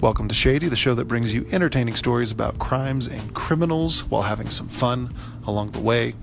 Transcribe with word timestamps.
Welcome 0.00 0.28
to 0.28 0.34
Shady, 0.34 0.68
the 0.68 0.76
show 0.76 0.94
that 0.94 1.06
brings 1.06 1.34
you 1.34 1.44
entertaining 1.50 1.96
stories 1.96 2.30
about 2.30 2.60
crimes 2.60 3.08
and 3.08 3.34
criminals 3.34 4.04
while 4.04 4.22
having 4.22 4.48
some 4.48 4.68
fun 4.68 5.12
along 5.44 5.72
the 5.72 5.80
way. 5.80 6.14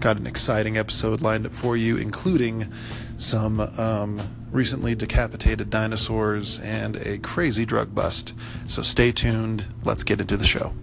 Got 0.00 0.18
an 0.18 0.26
exciting 0.26 0.76
episode 0.76 1.22
lined 1.22 1.46
up 1.46 1.52
for 1.52 1.74
you, 1.74 1.96
including 1.96 2.70
some 3.16 3.60
um, 3.78 4.20
recently 4.50 4.94
decapitated 4.94 5.70
dinosaurs 5.70 6.58
and 6.58 6.96
a 6.96 7.16
crazy 7.16 7.64
drug 7.64 7.94
bust. 7.94 8.34
So 8.66 8.82
stay 8.82 9.12
tuned. 9.12 9.64
Let's 9.82 10.04
get 10.04 10.20
into 10.20 10.36
the 10.36 10.44
show. 10.44 10.74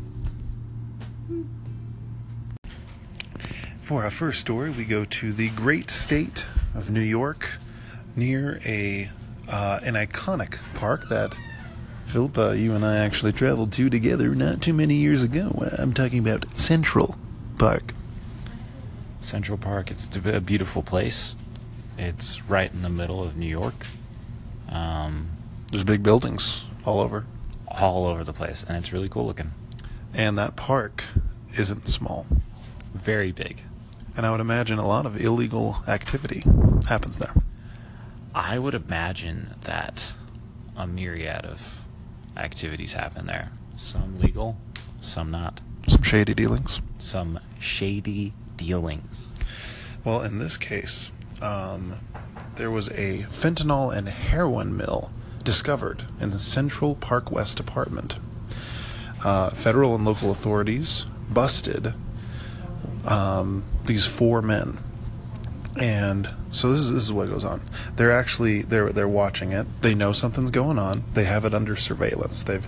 For 3.83 4.03
our 4.03 4.09
first 4.09 4.39
story, 4.39 4.71
we 4.71 4.85
go 4.85 5.05
to 5.05 5.33
the 5.33 5.49
great 5.49 5.91
state 5.91 6.47
of 6.73 6.89
New 6.89 6.99
York, 6.99 7.59
near 8.15 8.59
a 8.65 9.11
uh, 9.47 9.79
an 9.83 9.93
iconic 9.93 10.57
park 10.73 11.09
that 11.09 11.37
Philippa, 12.09 12.57
you 12.57 12.73
and 12.73 12.83
I 12.83 12.97
actually 12.97 13.31
traveled 13.31 13.71
to 13.73 13.87
together 13.87 14.33
not 14.33 14.63
too 14.63 14.73
many 14.73 14.95
years 14.95 15.23
ago. 15.23 15.63
I'm 15.77 15.93
talking 15.93 16.17
about 16.17 16.57
Central 16.57 17.15
Park. 17.59 17.93
Central 19.21 19.59
Park. 19.59 19.91
It's 19.91 20.09
a 20.17 20.41
beautiful 20.41 20.81
place. 20.81 21.35
It's 21.99 22.43
right 22.45 22.71
in 22.73 22.81
the 22.81 22.89
middle 22.89 23.21
of 23.21 23.37
New 23.37 23.45
York. 23.47 23.85
Um, 24.69 25.29
There's 25.69 25.83
big 25.83 26.01
buildings 26.01 26.63
all 26.83 26.99
over, 26.99 27.27
all 27.67 28.07
over 28.07 28.23
the 28.23 28.33
place, 28.33 28.63
and 28.67 28.75
it's 28.75 28.91
really 28.91 29.09
cool 29.09 29.27
looking. 29.27 29.51
and 30.11 30.35
that 30.35 30.55
park 30.55 31.03
isn't 31.55 31.87
small. 31.87 32.25
Very 32.95 33.31
big. 33.31 33.61
And 34.17 34.25
I 34.25 34.31
would 34.31 34.39
imagine 34.39 34.79
a 34.79 34.87
lot 34.87 35.05
of 35.05 35.21
illegal 35.23 35.83
activity 35.87 36.43
happens 36.87 37.17
there. 37.19 37.35
I 38.33 38.57
would 38.57 38.73
imagine 38.73 39.53
that 39.61 40.13
a 40.75 40.87
myriad 40.87 41.45
of 41.45 41.78
activities 42.39 42.93
happen 42.93 43.25
there. 43.25 43.51
Some 43.75 44.19
legal, 44.19 44.57
some 45.01 45.31
not. 45.31 45.61
Some 45.87 46.03
shady 46.03 46.33
dealings. 46.33 46.81
Some 46.99 47.39
shady 47.59 48.33
dealings. 48.57 49.33
Well, 50.03 50.21
in 50.21 50.39
this 50.39 50.57
case, 50.57 51.11
um, 51.41 51.99
there 52.55 52.71
was 52.71 52.89
a 52.89 53.25
fentanyl 53.31 53.95
and 53.95 54.09
heroin 54.09 54.75
mill 54.75 55.11
discovered 55.43 56.03
in 56.19 56.31
the 56.31 56.39
Central 56.39 56.95
Park 56.95 57.31
West 57.31 57.57
Department. 57.57 58.19
Uh, 59.23 59.49
federal 59.49 59.95
and 59.95 60.05
local 60.05 60.31
authorities 60.31 61.05
busted 61.29 61.93
um, 63.05 63.63
these 63.85 64.05
four 64.05 64.41
men, 64.41 64.77
and 65.79 66.29
so 66.51 66.69
this 66.69 66.79
is 66.79 66.91
this 66.93 67.03
is 67.03 67.13
what 67.13 67.29
goes 67.29 67.45
on. 67.45 67.61
They're 67.95 68.11
actually 68.11 68.63
they're 68.63 68.91
they're 68.91 69.07
watching 69.07 69.53
it. 69.53 69.65
They 69.81 69.95
know 69.95 70.11
something's 70.11 70.51
going 70.51 70.77
on. 70.77 71.03
They 71.13 71.23
have 71.23 71.45
it 71.45 71.53
under 71.53 71.75
surveillance. 71.77 72.43
They've 72.43 72.67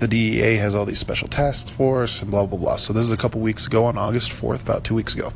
the 0.00 0.08
DEA 0.08 0.56
has 0.56 0.74
all 0.74 0.84
these 0.84 0.98
special 0.98 1.28
task 1.28 1.68
force 1.68 2.20
and 2.20 2.30
blah 2.30 2.46
blah 2.46 2.58
blah. 2.58 2.76
So 2.76 2.92
this 2.92 3.04
is 3.04 3.12
a 3.12 3.16
couple 3.16 3.40
weeks 3.40 3.66
ago 3.66 3.84
on 3.84 3.96
August 3.96 4.32
fourth, 4.32 4.62
about 4.62 4.82
two 4.82 4.94
weeks 4.94 5.14
ago, 5.14 5.32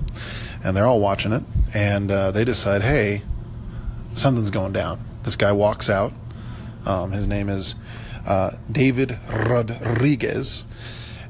and 0.64 0.76
they're 0.76 0.86
all 0.86 1.00
watching 1.00 1.32
it. 1.32 1.44
And 1.74 2.10
uh, 2.10 2.32
they 2.32 2.44
decide, 2.44 2.82
hey, 2.82 3.22
something's 4.14 4.50
going 4.50 4.72
down. 4.72 5.04
This 5.22 5.36
guy 5.36 5.52
walks 5.52 5.88
out. 5.88 6.12
Um, 6.84 7.12
his 7.12 7.28
name 7.28 7.48
is 7.48 7.76
uh, 8.26 8.50
David 8.70 9.18
Rodriguez. 9.32 10.64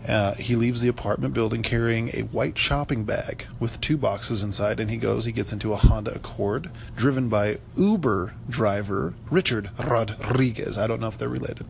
Uh, 0.08 0.34
he 0.34 0.56
leaves 0.56 0.80
the 0.80 0.88
apartment 0.88 1.32
building 1.32 1.62
carrying 1.62 2.08
a 2.08 2.22
white 2.22 2.58
shopping 2.58 3.04
bag 3.04 3.46
with 3.60 3.80
two 3.80 3.96
boxes 3.96 4.42
inside, 4.42 4.80
and 4.80 4.90
he 4.90 4.96
goes. 4.96 5.24
He 5.26 5.32
gets 5.32 5.52
into 5.52 5.72
a 5.72 5.76
Honda 5.76 6.12
Accord 6.14 6.70
driven 6.96 7.28
by 7.28 7.58
Uber 7.76 8.32
driver 8.50 9.14
Richard 9.30 9.70
Rodriguez. 9.78 10.76
I 10.76 10.88
don't 10.88 11.00
know 11.00 11.06
if 11.06 11.16
they're 11.18 11.28
related. 11.28 11.66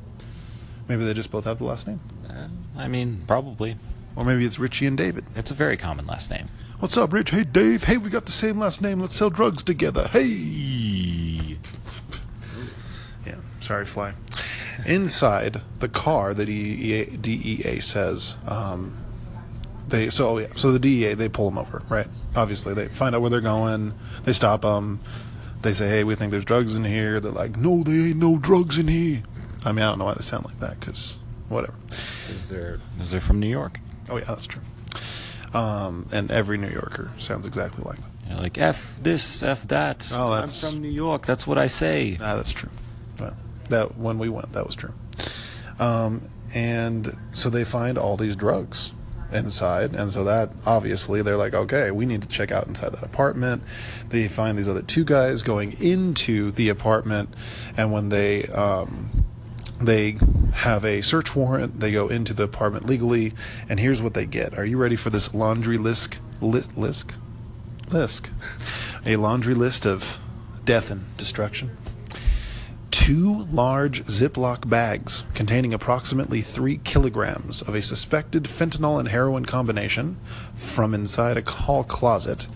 Maybe 0.88 1.04
they 1.04 1.12
just 1.14 1.30
both 1.30 1.44
have 1.44 1.58
the 1.58 1.64
last 1.64 1.86
name, 1.86 2.00
Uh, 2.28 2.48
I 2.76 2.88
mean, 2.88 3.22
probably. 3.26 3.76
or 4.16 4.24
maybe 4.24 4.44
it's 4.46 4.58
Richie 4.58 4.86
and 4.86 4.96
David. 4.96 5.24
It's 5.36 5.50
a 5.50 5.54
very 5.54 5.76
common 5.76 6.06
last 6.06 6.30
name. 6.30 6.48
What's 6.80 6.96
up, 6.96 7.12
Rich? 7.12 7.30
Hey, 7.30 7.44
Dave. 7.44 7.84
Hey, 7.84 7.96
we 7.98 8.10
got 8.10 8.24
the 8.26 8.32
same 8.32 8.58
last 8.58 8.80
name. 8.82 8.98
Let's 9.00 9.14
sell 9.14 9.30
drugs 9.30 9.62
together. 9.62 10.08
Hey. 10.10 11.58
Yeah, 13.26 13.36
sorry, 13.60 13.86
fly. 13.86 14.14
Inside 14.86 15.60
the 15.80 15.88
car, 15.88 16.34
the 16.34 16.44
DEA, 16.46 17.04
DEA 17.16 17.80
says, 17.80 18.36
um, 18.46 18.96
they 19.88 20.08
so 20.10 20.28
oh 20.30 20.38
yeah, 20.38 20.46
so 20.56 20.72
the 20.72 20.78
DEA 20.78 21.14
they 21.14 21.28
pull 21.28 21.50
them 21.50 21.58
over, 21.58 21.82
right? 21.88 22.06
Obviously, 22.34 22.72
they 22.74 22.88
find 22.88 23.14
out 23.14 23.20
where 23.20 23.30
they're 23.30 23.40
going. 23.40 23.92
They 24.24 24.32
stop 24.32 24.62
them. 24.62 25.00
They 25.60 25.72
say, 25.74 25.88
"Hey, 25.88 26.02
we 26.04 26.14
think 26.14 26.30
there's 26.30 26.44
drugs 26.46 26.76
in 26.76 26.84
here." 26.84 27.20
They're 27.20 27.30
like, 27.32 27.56
"No, 27.56 27.82
there 27.82 27.94
ain't 27.94 28.16
no 28.16 28.38
drugs 28.38 28.78
in 28.78 28.88
here." 28.88 29.22
I 29.64 29.72
mean, 29.72 29.84
I 29.84 29.90
don't 29.90 29.98
know 29.98 30.06
why 30.06 30.14
they 30.14 30.22
sound 30.22 30.44
like 30.46 30.58
that, 30.60 30.80
because 30.80 31.18
whatever. 31.48 31.74
Is 32.30 32.48
there? 32.48 32.80
Is 33.00 33.10
there 33.10 33.20
from 33.20 33.38
New 33.38 33.48
York? 33.48 33.80
Oh 34.08 34.16
yeah, 34.16 34.24
that's 34.24 34.46
true. 34.46 34.62
Um, 35.52 36.06
and 36.12 36.30
every 36.30 36.56
New 36.56 36.70
Yorker 36.70 37.10
sounds 37.18 37.46
exactly 37.46 37.84
like 37.84 37.98
that. 37.98 38.10
You're 38.30 38.38
like 38.40 38.56
f 38.58 38.98
this, 39.02 39.42
f 39.42 39.68
that. 39.68 40.10
Oh, 40.14 40.30
that's- 40.30 40.64
I'm 40.64 40.72
from 40.72 40.80
New 40.82 40.88
York. 40.88 41.26
That's 41.26 41.46
what 41.46 41.58
I 41.58 41.66
say. 41.66 42.16
Ah, 42.20 42.36
that's 42.36 42.52
true. 42.52 42.70
That 43.72 43.96
when 43.96 44.18
we 44.18 44.28
went, 44.28 44.52
that 44.52 44.66
was 44.66 44.76
true. 44.76 44.92
Um, 45.80 46.28
and 46.54 47.16
so 47.32 47.48
they 47.48 47.64
find 47.64 47.96
all 47.96 48.18
these 48.18 48.36
drugs 48.36 48.92
inside, 49.32 49.94
and 49.94 50.12
so 50.12 50.24
that 50.24 50.50
obviously 50.66 51.22
they're 51.22 51.38
like, 51.38 51.54
okay, 51.54 51.90
we 51.90 52.04
need 52.04 52.20
to 52.20 52.28
check 52.28 52.52
out 52.52 52.66
inside 52.66 52.92
that 52.92 53.02
apartment. 53.02 53.62
They 54.10 54.28
find 54.28 54.58
these 54.58 54.68
other 54.68 54.82
two 54.82 55.04
guys 55.04 55.42
going 55.42 55.72
into 55.80 56.50
the 56.50 56.68
apartment, 56.68 57.30
and 57.76 57.90
when 57.90 58.10
they 58.10 58.44
um, 58.48 59.24
they 59.80 60.18
have 60.52 60.84
a 60.84 61.00
search 61.00 61.34
warrant, 61.34 61.80
they 61.80 61.92
go 61.92 62.08
into 62.08 62.34
the 62.34 62.42
apartment 62.42 62.86
legally, 62.86 63.32
and 63.70 63.80
here's 63.80 64.02
what 64.02 64.12
they 64.12 64.26
get. 64.26 64.56
Are 64.58 64.66
you 64.66 64.76
ready 64.76 64.96
for 64.96 65.08
this 65.08 65.32
laundry 65.32 65.78
list? 65.78 66.20
List? 66.42 66.76
List? 66.76 67.12
List? 67.90 68.30
A 69.06 69.16
laundry 69.16 69.54
list 69.54 69.86
of 69.86 70.20
death 70.66 70.90
and 70.90 71.16
destruction 71.16 71.78
two 73.02 73.48
large 73.50 74.04
Ziploc 74.04 74.68
bags 74.70 75.24
containing 75.34 75.74
approximately 75.74 76.40
three 76.40 76.76
kilograms 76.84 77.60
of 77.60 77.74
a 77.74 77.82
suspected 77.82 78.44
fentanyl 78.44 79.00
and 79.00 79.08
heroin 79.08 79.44
combination 79.44 80.16
from 80.54 80.94
inside 80.94 81.36
a 81.36 81.50
hall 81.50 81.82
closet, 81.82 82.46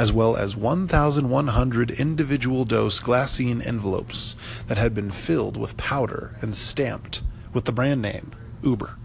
as 0.00 0.12
well 0.12 0.36
as 0.36 0.56
1,100 0.56 1.92
individual 1.92 2.64
dose 2.64 2.98
glassine 2.98 3.64
envelopes 3.64 4.34
that 4.66 4.76
had 4.76 4.92
been 4.92 5.12
filled 5.12 5.56
with 5.56 5.76
powder 5.76 6.34
and 6.40 6.56
stamped 6.56 7.22
with 7.52 7.64
the 7.64 7.72
brand 7.72 8.02
name 8.02 8.32
Uber. 8.64 8.96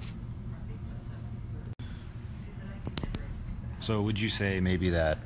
So 3.81 4.01
would 4.01 4.19
you 4.19 4.29
say 4.29 4.59
maybe 4.59 4.89
that 4.89 5.19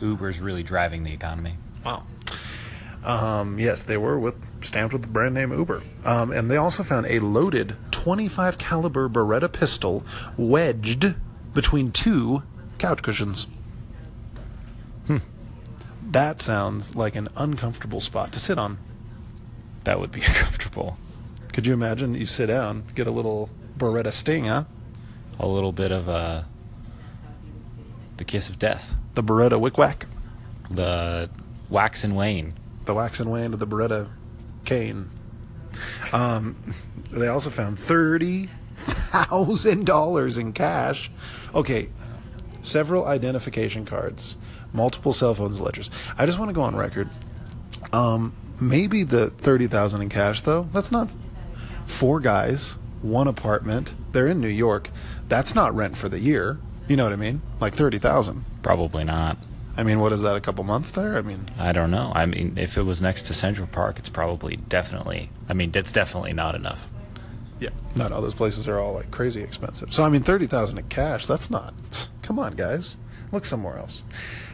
Uber's 0.00 0.38
really 0.38 0.62
driving 0.62 1.02
the 1.02 1.12
economy? 1.12 1.56
Wow. 1.84 2.04
Um, 3.06 3.58
yes, 3.58 3.84
they 3.84 3.96
were 3.96 4.18
with 4.18 4.34
stamped 4.64 4.92
with 4.92 5.02
the 5.02 5.08
brand 5.08 5.34
name 5.34 5.52
Uber. 5.52 5.80
Um, 6.04 6.32
and 6.32 6.50
they 6.50 6.56
also 6.56 6.82
found 6.82 7.06
a 7.06 7.20
loaded 7.20 7.76
25 7.92 8.58
caliber 8.58 9.08
Beretta 9.08 9.50
pistol 9.52 10.04
wedged 10.36 11.14
between 11.54 11.92
two 11.92 12.42
couch 12.78 13.02
cushions. 13.02 13.46
Hmm. 15.06 15.18
That 16.02 16.40
sounds 16.40 16.96
like 16.96 17.14
an 17.14 17.28
uncomfortable 17.36 18.00
spot 18.00 18.32
to 18.32 18.40
sit 18.40 18.58
on. 18.58 18.78
That 19.84 20.00
would 20.00 20.10
be 20.10 20.20
uncomfortable. 20.26 20.98
Could 21.52 21.66
you 21.66 21.72
imagine 21.74 22.14
you 22.14 22.26
sit 22.26 22.46
down, 22.46 22.82
get 22.96 23.06
a 23.06 23.12
little 23.12 23.48
Beretta 23.78 24.12
sting, 24.12 24.46
huh? 24.46 24.64
A 25.38 25.46
little 25.46 25.72
bit 25.72 25.92
of 25.92 26.08
uh, 26.08 26.42
the 28.16 28.24
kiss 28.24 28.48
of 28.48 28.58
death, 28.58 28.94
The 29.14 29.22
Beretta 29.22 29.60
wick 29.60 29.78
whack. 29.78 30.06
the 30.70 31.30
wax 31.70 32.02
and 32.02 32.16
wane. 32.16 32.54
The 32.86 32.94
wax 32.94 33.20
and 33.20 33.30
wane 33.30 33.52
of 33.52 33.60
the 33.60 33.66
Beretta 33.66 34.08
cane. 34.64 35.10
Um, 36.12 36.56
they 37.10 37.28
also 37.28 37.50
found 37.50 37.78
thirty 37.78 38.48
thousand 38.76 39.84
dollars 39.86 40.38
in 40.38 40.52
cash. 40.52 41.10
Okay, 41.54 41.88
several 42.62 43.06
identification 43.06 43.84
cards, 43.84 44.36
multiple 44.72 45.12
cell 45.12 45.34
phones, 45.34 45.60
ledgers. 45.60 45.90
I 46.16 46.26
just 46.26 46.38
want 46.38 46.48
to 46.48 46.54
go 46.54 46.62
on 46.62 46.74
record. 46.74 47.08
Um, 47.92 48.34
maybe 48.60 49.02
the 49.02 49.30
thirty 49.30 49.66
thousand 49.66 50.02
in 50.02 50.08
cash 50.08 50.42
though. 50.42 50.68
That's 50.72 50.92
not 50.92 51.10
four 51.86 52.20
guys, 52.20 52.72
one 53.02 53.28
apartment. 53.28 53.94
They're 54.12 54.26
in 54.26 54.40
New 54.40 54.48
York. 54.48 54.90
That's 55.28 55.54
not 55.54 55.74
rent 55.74 55.96
for 55.96 56.08
the 56.08 56.20
year. 56.20 56.58
You 56.88 56.96
know 56.96 57.04
what 57.04 57.12
I 57.12 57.16
mean? 57.16 57.42
Like 57.60 57.74
thirty 57.74 57.98
thousand. 57.98 58.44
Probably 58.62 59.04
not. 59.04 59.36
I 59.76 59.82
mean, 59.82 60.00
what 60.00 60.12
is 60.12 60.22
that? 60.22 60.36
A 60.36 60.40
couple 60.40 60.64
months 60.64 60.90
there? 60.92 61.18
I 61.18 61.22
mean, 61.22 61.44
I 61.58 61.72
don't 61.72 61.90
know. 61.90 62.12
I 62.14 62.24
mean, 62.26 62.54
if 62.56 62.78
it 62.78 62.82
was 62.82 63.02
next 63.02 63.22
to 63.22 63.34
Central 63.34 63.66
Park, 63.66 63.98
it's 63.98 64.08
probably 64.08 64.56
definitely. 64.56 65.30
I 65.48 65.52
mean, 65.52 65.70
that's 65.70 65.92
definitely 65.92 66.32
not 66.32 66.54
enough. 66.54 66.90
Yeah. 67.58 67.70
not 67.94 68.12
all 68.12 68.20
those 68.20 68.34
places 68.34 68.68
are 68.68 68.78
all 68.78 68.94
like 68.94 69.10
crazy 69.10 69.42
expensive. 69.42 69.92
So 69.92 70.04
I 70.04 70.08
mean, 70.10 70.22
thirty 70.22 70.46
thousand 70.46 70.78
in 70.78 70.88
cash. 70.88 71.26
That's 71.26 71.50
not. 71.50 71.74
Come 72.22 72.38
on, 72.38 72.54
guys. 72.54 72.96
Look 73.32 73.44
somewhere 73.44 73.76
else. 73.76 74.02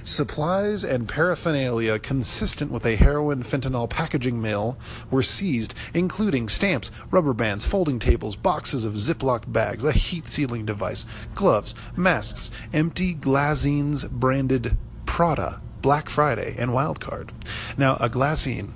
Supplies 0.05 0.83
and 0.83 1.09
paraphernalia 1.09 1.99
consistent 1.99 2.73
with 2.73 2.87
a 2.87 2.97
heroin 2.97 3.43
fentanyl 3.43 3.89
packaging 3.89 4.41
mill 4.41 4.79
were 5.11 5.23
seized, 5.23 5.75
including 5.95 6.49
stamps, 6.49 6.91
rubber 7.11 7.35
bands, 7.35 7.67
folding 7.67 7.99
tables, 7.99 8.35
boxes 8.35 8.85
of 8.85 8.95
Ziploc 8.95 9.53
bags, 9.53 9.85
a 9.85 9.93
heat 9.93 10.27
sealing 10.27 10.65
device, 10.65 11.07
gloves, 11.35 11.75
masks, 11.97 12.51
empty 12.73 13.15
glassines 13.15 14.11
branded 14.11 14.77
Prada, 15.13 15.59
Black 15.83 16.09
Friday, 16.09 16.55
and 16.59 16.71
Wildcard. 16.71 17.33
Now, 17.77 17.97
a 18.01 18.09
glassine 18.09 18.71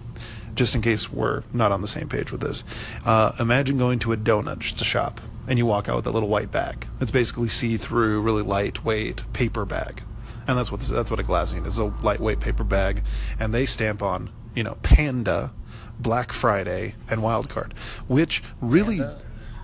just 0.54 0.74
in 0.74 0.82
case 0.82 1.10
we're 1.10 1.44
not 1.50 1.72
on 1.72 1.80
the 1.80 1.88
same 1.88 2.10
page 2.10 2.30
with 2.30 2.42
this, 2.42 2.62
uh, 3.06 3.32
imagine 3.40 3.78
going 3.78 3.98
to 4.00 4.12
a 4.12 4.18
donut 4.18 4.62
shop 4.84 5.22
and 5.48 5.58
you 5.58 5.64
walk 5.64 5.88
out 5.88 5.96
with 5.96 6.06
a 6.06 6.10
little 6.10 6.28
white 6.28 6.52
bag. 6.52 6.88
It's 7.00 7.10
basically 7.10 7.48
see-through, 7.48 8.20
really 8.20 8.42
lightweight 8.42 9.32
paper 9.32 9.64
bag, 9.64 10.02
and 10.46 10.58
that's 10.58 10.70
what 10.70 10.80
this, 10.80 10.90
that's 10.90 11.10
what 11.10 11.20
a 11.20 11.22
glassine 11.22 11.66
is—a 11.66 11.84
lightweight 12.04 12.40
paper 12.40 12.64
bag, 12.64 13.02
and 13.40 13.54
they 13.54 13.64
stamp 13.64 14.02
on 14.02 14.28
you 14.54 14.62
know 14.62 14.76
Panda, 14.82 15.54
Black 15.98 16.32
Friday, 16.32 16.96
and 17.08 17.22
Wildcard, 17.22 17.72
which 18.08 18.42
really 18.60 19.00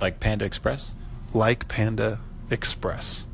Like 0.01 0.21
Panda 0.21 0.47
Express? 0.47 0.93
like 1.35 1.69
Panda 1.69 2.21
Express. 2.49 3.27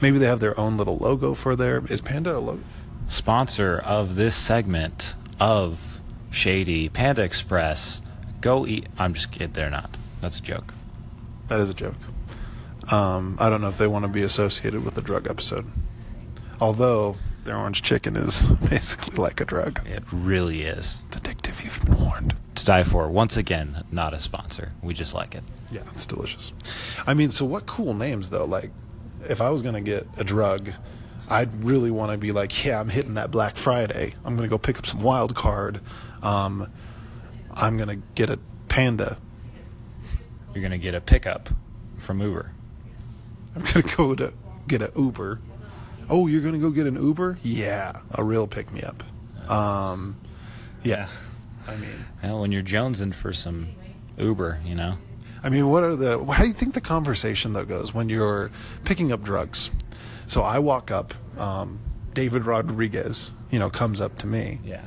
Maybe 0.00 0.18
they 0.18 0.26
have 0.26 0.40
their 0.40 0.58
own 0.60 0.76
little 0.76 0.98
logo 0.98 1.34
for 1.34 1.56
their. 1.56 1.84
Is 1.90 2.00
Panda 2.00 2.36
a 2.36 2.38
logo? 2.38 2.62
Sponsor 3.08 3.78
of 3.78 4.16
this 4.16 4.34
segment 4.34 5.14
of 5.38 6.00
Shady 6.30 6.88
Panda 6.88 7.22
Express. 7.22 8.02
Go 8.40 8.66
eat. 8.66 8.86
I'm 8.98 9.14
just 9.14 9.30
kidding. 9.30 9.52
They're 9.52 9.70
not. 9.70 9.90
That's 10.20 10.38
a 10.38 10.42
joke. 10.42 10.74
That 11.48 11.60
is 11.60 11.70
a 11.70 11.74
joke. 11.74 11.94
Um, 12.92 13.36
I 13.40 13.48
don't 13.50 13.60
know 13.60 13.68
if 13.68 13.78
they 13.78 13.86
want 13.86 14.04
to 14.04 14.08
be 14.10 14.22
associated 14.22 14.84
with 14.84 14.94
the 14.94 15.02
drug 15.02 15.28
episode. 15.28 15.66
Although 16.60 17.16
their 17.44 17.56
orange 17.56 17.82
chicken 17.82 18.16
is 18.16 18.42
basically 18.70 19.16
like 19.16 19.40
a 19.40 19.44
drug. 19.44 19.86
It 19.86 20.02
really 20.12 20.62
is. 20.62 21.02
It's 21.08 21.18
addictive, 21.18 21.64
you've 21.64 21.84
been 21.84 21.98
warned. 22.04 22.34
To 22.56 22.64
die 22.64 22.82
for. 22.84 23.08
Once 23.08 23.36
again, 23.36 23.84
not 23.90 24.14
a 24.14 24.20
sponsor. 24.20 24.72
We 24.82 24.94
just 24.94 25.14
like 25.14 25.34
it. 25.34 25.44
Yeah, 25.70 25.82
it's 25.92 26.06
delicious. 26.06 26.52
I 27.06 27.14
mean, 27.14 27.30
so 27.30 27.44
what 27.44 27.66
cool 27.66 27.94
names 27.94 28.30
though? 28.30 28.44
Like, 28.44 28.70
if 29.28 29.40
I 29.40 29.50
was 29.50 29.62
gonna 29.62 29.80
get 29.80 30.06
a 30.16 30.24
drug, 30.24 30.70
I'd 31.28 31.64
really 31.64 31.90
want 31.90 32.12
to 32.12 32.18
be 32.18 32.32
like, 32.32 32.64
yeah, 32.64 32.80
I'm 32.80 32.88
hitting 32.88 33.14
that 33.14 33.30
Black 33.30 33.56
Friday. 33.56 34.14
I'm 34.24 34.36
gonna 34.36 34.48
go 34.48 34.58
pick 34.58 34.78
up 34.78 34.86
some 34.86 35.00
wild 35.00 35.34
card. 35.34 35.80
Um, 36.22 36.70
I'm 37.54 37.76
gonna 37.78 37.96
get 38.14 38.30
a 38.30 38.38
panda. 38.68 39.18
You're 40.56 40.62
going 40.62 40.72
to 40.72 40.78
get 40.78 40.94
a 40.94 41.02
pickup 41.02 41.50
from 41.98 42.22
Uber. 42.22 42.50
I'm 43.54 43.62
gonna 43.62 43.82
go 43.96 44.14
to 44.14 44.32
get 44.66 44.80
an 44.80 44.90
Uber. 44.96 45.38
Oh, 46.08 46.26
you're 46.28 46.40
gonna 46.40 46.58
go 46.58 46.70
get 46.70 46.86
an 46.86 46.94
Uber? 46.96 47.38
Yeah, 47.42 47.92
a 48.12 48.24
real 48.24 48.46
pick 48.46 48.72
me 48.72 48.80
up. 48.82 49.02
Um, 49.50 50.16
yeah. 50.82 51.08
I 51.68 51.76
mean, 51.76 52.06
Well, 52.22 52.40
when 52.40 52.52
you're 52.52 52.62
jonesing 52.62 53.12
for 53.12 53.34
some 53.34 53.68
Uber, 54.16 54.60
you 54.64 54.74
know, 54.74 54.96
I 55.42 55.50
mean, 55.50 55.68
what 55.68 55.82
are 55.82 55.94
the? 55.94 56.24
How 56.24 56.42
do 56.42 56.48
you 56.48 56.54
think 56.54 56.72
the 56.72 56.80
conversation 56.80 57.52
though 57.52 57.64
goes 57.64 57.92
when 57.92 58.08
you're 58.08 58.50
picking 58.84 59.12
up 59.12 59.22
drugs? 59.22 59.70
So 60.26 60.42
I 60.42 60.58
walk 60.58 60.90
up, 60.90 61.14
um, 61.38 61.78
David 62.14 62.46
Rodriguez, 62.46 63.30
you 63.50 63.58
know, 63.58 63.70
comes 63.70 64.00
up 64.00 64.16
to 64.18 64.26
me, 64.26 64.60
yeah, 64.64 64.84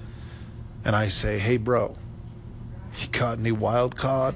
and 0.83 0.95
I 0.95 1.07
say, 1.07 1.39
"Hey, 1.39 1.57
bro, 1.57 1.97
you 2.99 3.07
caught 3.07 3.39
any 3.39 3.51
wild 3.51 3.95
card?" 3.95 4.35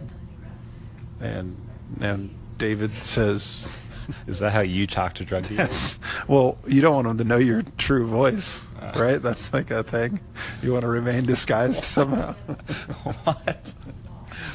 And 1.20 1.58
and 2.02 2.34
David 2.58 2.92
says, 2.92 3.68
is 4.28 4.40
that 4.40 4.54
how 4.54 4.62
you 4.62 4.88
talk 4.88 5.14
to 5.16 5.26
drug 5.26 5.48
dealers? 5.48 6.00
Well, 6.28 6.58
you 6.68 6.82
don't 6.82 6.96
want 6.96 7.08
them 7.08 7.18
to 7.20 7.24
know 7.24 7.38
your 7.38 7.64
true 7.78 8.06
voice, 8.08 8.66
right? 8.96 9.22
That's 9.22 9.54
like 9.54 9.72
a 9.72 9.84
thing. 9.84 10.20
You 10.62 10.74
want 10.74 10.84
to 10.84 10.88
remain 10.88 11.26
disguised 11.26 11.84
somehow. 11.84 12.34
what? 13.24 13.74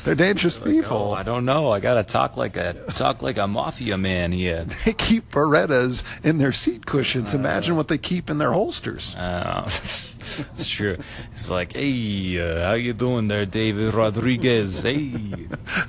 They're 0.08 0.14
dangerous 0.14 0.56
people. 0.56 0.96
Oh, 0.96 1.12
I 1.12 1.22
don't 1.22 1.44
know. 1.44 1.70
I 1.70 1.80
gotta 1.80 2.02
talk 2.02 2.38
like 2.38 2.56
a 2.56 2.72
talk 2.94 3.20
like 3.20 3.36
a 3.36 3.46
mafia 3.46 3.98
man 3.98 4.32
here. 4.32 4.64
They 4.86 4.94
keep 4.94 5.30
Berettas 5.30 6.02
in 6.24 6.38
their 6.38 6.52
seat 6.52 6.86
cushions. 6.86 7.34
Imagine 7.34 7.76
what 7.76 7.88
they 7.88 7.98
keep 7.98 8.30
in 8.30 8.38
their 8.38 8.52
holsters." 8.52 9.14
Uh, 9.14 9.64
that's, 9.66 10.08
that's 10.38 10.66
true. 10.66 10.96
It's 11.34 11.50
like, 11.50 11.74
hey, 11.74 12.40
uh, 12.40 12.68
how 12.68 12.72
you 12.72 12.94
doing 12.94 13.28
there, 13.28 13.44
David 13.44 13.92
Rodriguez? 13.92 14.80
Hey, 14.80 15.12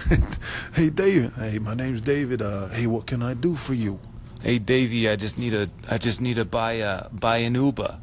hey 0.73 0.89
David. 0.89 1.31
Hey, 1.39 1.57
my 1.59 1.73
name's 1.73 2.01
David. 2.01 2.41
Uh, 2.41 2.67
hey, 2.67 2.87
what 2.87 3.07
can 3.07 3.23
I 3.23 3.33
do 3.35 3.55
for 3.55 3.73
you? 3.73 4.01
hey, 4.41 4.59
Davey, 4.59 5.07
I 5.07 5.15
just 5.15 5.37
need 5.37 5.53
a, 5.53 5.69
I 5.89 5.97
just 5.97 6.19
need 6.19 6.35
to 6.35 6.43
buy 6.43 6.73
a, 6.83 7.07
buy 7.07 7.37
an 7.37 7.55
Uber. 7.55 7.97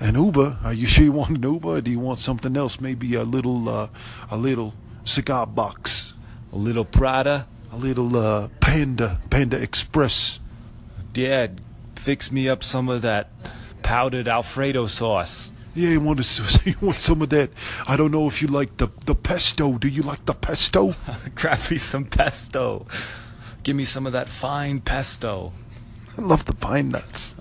An 0.00 0.16
Uber? 0.16 0.58
Are 0.64 0.72
you 0.72 0.86
sure 0.86 1.04
you 1.04 1.12
want 1.12 1.36
an 1.36 1.42
Uber? 1.44 1.68
Or 1.68 1.80
do 1.80 1.92
you 1.92 2.00
want 2.00 2.18
something 2.18 2.56
else? 2.56 2.80
Maybe 2.80 3.14
a 3.14 3.22
little, 3.22 3.68
uh, 3.68 3.88
a 4.28 4.36
little 4.36 4.74
cigar 5.04 5.46
box, 5.46 6.14
A 6.52 6.56
little 6.56 6.84
Prada. 6.84 7.46
a 7.72 7.76
little 7.76 8.16
uh, 8.16 8.48
Panda 8.60 9.20
Panda 9.30 9.60
Express. 9.60 10.40
Dad, 11.12 11.60
fix 11.96 12.30
me 12.32 12.48
up 12.48 12.62
some 12.62 12.88
of 12.88 13.02
that 13.02 13.30
powdered 13.82 14.28
Alfredo 14.28 14.86
sauce. 14.86 15.50
Yeah, 15.74 15.90
you 15.90 16.00
want 16.00 16.22
to, 16.22 16.60
you 16.70 16.76
want 16.80 16.96
some 16.96 17.22
of 17.22 17.30
that? 17.30 17.50
I 17.88 17.96
don't 17.96 18.10
know 18.10 18.26
if 18.26 18.42
you 18.42 18.48
like 18.48 18.76
the 18.76 18.88
the 19.06 19.14
pesto. 19.14 19.78
Do 19.78 19.88
you 19.88 20.02
like 20.02 20.24
the 20.26 20.34
pesto? 20.34 20.94
Grab 21.34 21.58
me 21.70 21.78
some 21.78 22.04
pesto. 22.04 22.86
Give 23.62 23.76
me 23.76 23.84
some 23.84 24.06
of 24.06 24.12
that 24.12 24.28
fine 24.28 24.80
pesto. 24.80 25.52
I 26.18 26.20
love 26.20 26.44
the 26.44 26.54
pine 26.54 26.90
nuts. 26.90 27.34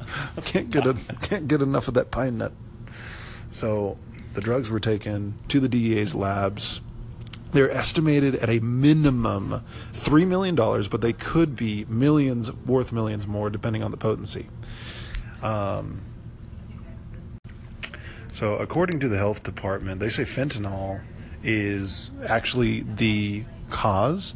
Can't 0.45 0.69
get 0.69 0.87
a, 0.87 0.93
can't 1.21 1.47
get 1.49 1.61
enough 1.61 1.87
of 1.89 1.93
that 1.95 2.09
pine 2.11 2.37
nut. 2.37 2.53
So 3.49 3.97
the 4.33 4.39
drugs 4.39 4.69
were 4.69 4.79
taken 4.79 5.35
to 5.49 5.59
the 5.59 5.67
DEA's 5.67 6.15
labs. 6.15 6.79
They're 7.51 7.71
estimated 7.71 8.35
at 8.35 8.49
a 8.49 8.59
minimum 8.59 9.61
three 9.93 10.25
million 10.25 10.55
dollars, 10.55 10.87
but 10.87 11.01
they 11.01 11.13
could 11.13 11.55
be 11.55 11.85
millions, 11.85 12.51
worth 12.53 12.91
millions 12.91 13.27
more, 13.27 13.49
depending 13.49 13.83
on 13.83 13.91
the 13.91 13.97
potency. 13.97 14.47
Um, 15.41 16.01
so, 18.31 18.55
according 18.55 18.99
to 19.01 19.09
the 19.09 19.17
health 19.17 19.43
department, 19.43 19.99
they 19.99 20.09
say 20.09 20.23
fentanyl 20.23 21.01
is 21.43 22.11
actually 22.25 22.81
the 22.81 23.43
cause 23.69 24.35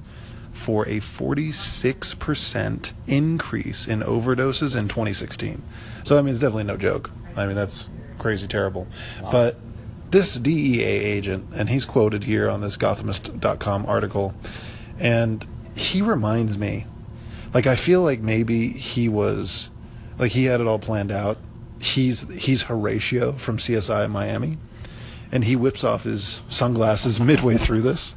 for 0.51 0.87
a 0.87 0.97
46% 0.97 2.93
increase 3.07 3.87
in 3.87 3.99
overdoses 4.01 4.75
in 4.75 4.87
2016. 4.87 5.63
So, 6.03 6.17
I 6.17 6.21
mean, 6.21 6.29
it's 6.31 6.39
definitely 6.39 6.63
no 6.63 6.77
joke. 6.77 7.11
I 7.35 7.45
mean, 7.45 7.55
that's 7.55 7.89
crazy 8.17 8.47
terrible. 8.47 8.87
But 9.31 9.57
this 10.15 10.35
DEA 10.35 10.81
agent, 10.81 11.45
and 11.57 11.67
he's 11.67 11.83
quoted 11.83 12.23
here 12.23 12.49
on 12.49 12.61
this 12.61 12.77
Gothamist.com 12.77 13.85
article, 13.85 14.33
and 14.97 15.45
he 15.75 16.01
reminds 16.01 16.57
me, 16.57 16.85
like, 17.53 17.67
I 17.67 17.75
feel 17.75 18.01
like 18.01 18.21
maybe 18.21 18.69
he 18.69 19.09
was, 19.09 19.71
like, 20.17 20.31
he 20.31 20.45
had 20.45 20.61
it 20.61 20.67
all 20.67 20.79
planned 20.79 21.11
out. 21.11 21.37
He's 21.81 22.29
he's 22.31 22.61
Horatio 22.63 23.33
from 23.33 23.57
CSI 23.57 24.09
Miami, 24.09 24.57
and 25.33 25.43
he 25.43 25.57
whips 25.57 25.83
off 25.83 26.05
his 26.05 26.41
sunglasses 26.47 27.19
midway 27.19 27.57
through 27.57 27.81
this. 27.81 28.15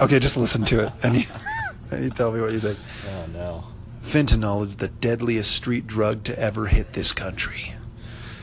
Okay, 0.00 0.20
just 0.20 0.36
listen 0.36 0.64
to 0.66 0.86
it, 0.86 0.92
and 1.02 1.16
you, 1.16 1.24
and 1.90 2.04
you 2.04 2.10
tell 2.10 2.30
me 2.30 2.40
what 2.40 2.52
you 2.52 2.60
think. 2.60 2.78
Oh 3.08 3.26
no. 3.32 3.64
Fentanyl 4.00 4.64
is 4.64 4.76
the 4.76 4.86
deadliest 4.86 5.50
street 5.50 5.88
drug 5.88 6.22
to 6.22 6.38
ever 6.38 6.66
hit 6.66 6.92
this 6.92 7.12
country. 7.12 7.74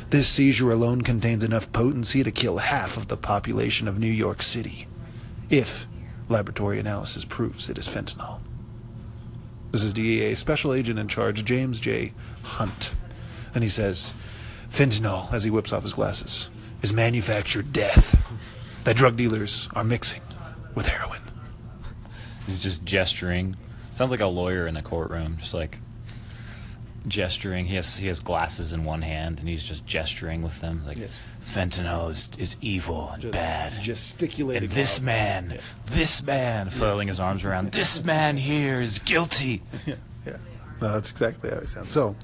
This 0.09 0.29
seizure 0.29 0.71
alone 0.71 1.01
contains 1.01 1.43
enough 1.43 1.71
potency 1.73 2.23
to 2.23 2.31
kill 2.31 2.59
half 2.59 2.95
of 2.95 3.09
the 3.09 3.17
population 3.17 3.89
of 3.89 3.99
New 3.99 4.07
York 4.07 4.41
City, 4.41 4.87
if 5.49 5.85
laboratory 6.29 6.79
analysis 6.79 7.25
proves 7.25 7.69
it 7.69 7.77
is 7.77 7.89
fentanyl. 7.89 8.39
This 9.71 9.83
is 9.83 9.91
DEA 9.91 10.35
Special 10.35 10.73
Agent 10.73 10.97
in 10.97 11.09
Charge 11.09 11.43
James 11.43 11.81
J. 11.81 12.13
Hunt. 12.41 12.95
And 13.53 13.63
he 13.63 13.69
says, 13.69 14.13
Fentanyl, 14.69 15.31
as 15.33 15.43
he 15.43 15.51
whips 15.51 15.73
off 15.73 15.83
his 15.83 15.93
glasses, 15.93 16.49
is 16.81 16.93
manufactured 16.93 17.73
death 17.73 18.17
that 18.85 18.95
drug 18.95 19.17
dealers 19.17 19.67
are 19.75 19.83
mixing 19.83 20.21
with 20.73 20.85
heroin. 20.87 21.21
He's 22.45 22.59
just 22.59 22.85
gesturing. 22.85 23.57
Sounds 23.93 24.11
like 24.11 24.21
a 24.21 24.27
lawyer 24.27 24.67
in 24.67 24.75
the 24.75 24.81
courtroom, 24.81 25.35
just 25.37 25.53
like 25.53 25.79
gesturing. 27.07 27.65
He 27.67 27.75
has 27.75 27.97
he 27.97 28.07
has 28.07 28.19
glasses 28.19 28.73
in 28.73 28.83
one 28.83 29.01
hand 29.01 29.39
and 29.39 29.47
he's 29.47 29.63
just 29.63 29.85
gesturing 29.85 30.41
with 30.41 30.59
them. 30.61 30.83
Like 30.85 30.97
Yes. 30.97 31.17
fentanyl 31.41 32.09
is, 32.09 32.29
is 32.37 32.57
evil 32.61 33.09
and 33.13 33.31
bad. 33.31 33.73
Gesticulating. 33.81 34.63
And 34.63 34.71
this 34.71 35.01
man, 35.01 35.51
Yeah. 35.55 35.61
this 35.85 36.21
man, 36.23 36.69
flailing 36.69 37.07
his 37.07 37.19
arms 37.19 37.43
around, 37.45 37.71
this 37.71 38.03
man 38.03 38.37
here 38.37 38.81
is 38.81 38.99
guilty. 38.99 39.61
Yeah, 39.85 39.95
yeah. 40.25 40.37
No, 40.81 40.93
that's 40.93 41.11
exactly 41.11 41.49
how 41.49 41.59
he 41.61 41.67
sounds. 41.67 41.91
So, 41.91 42.15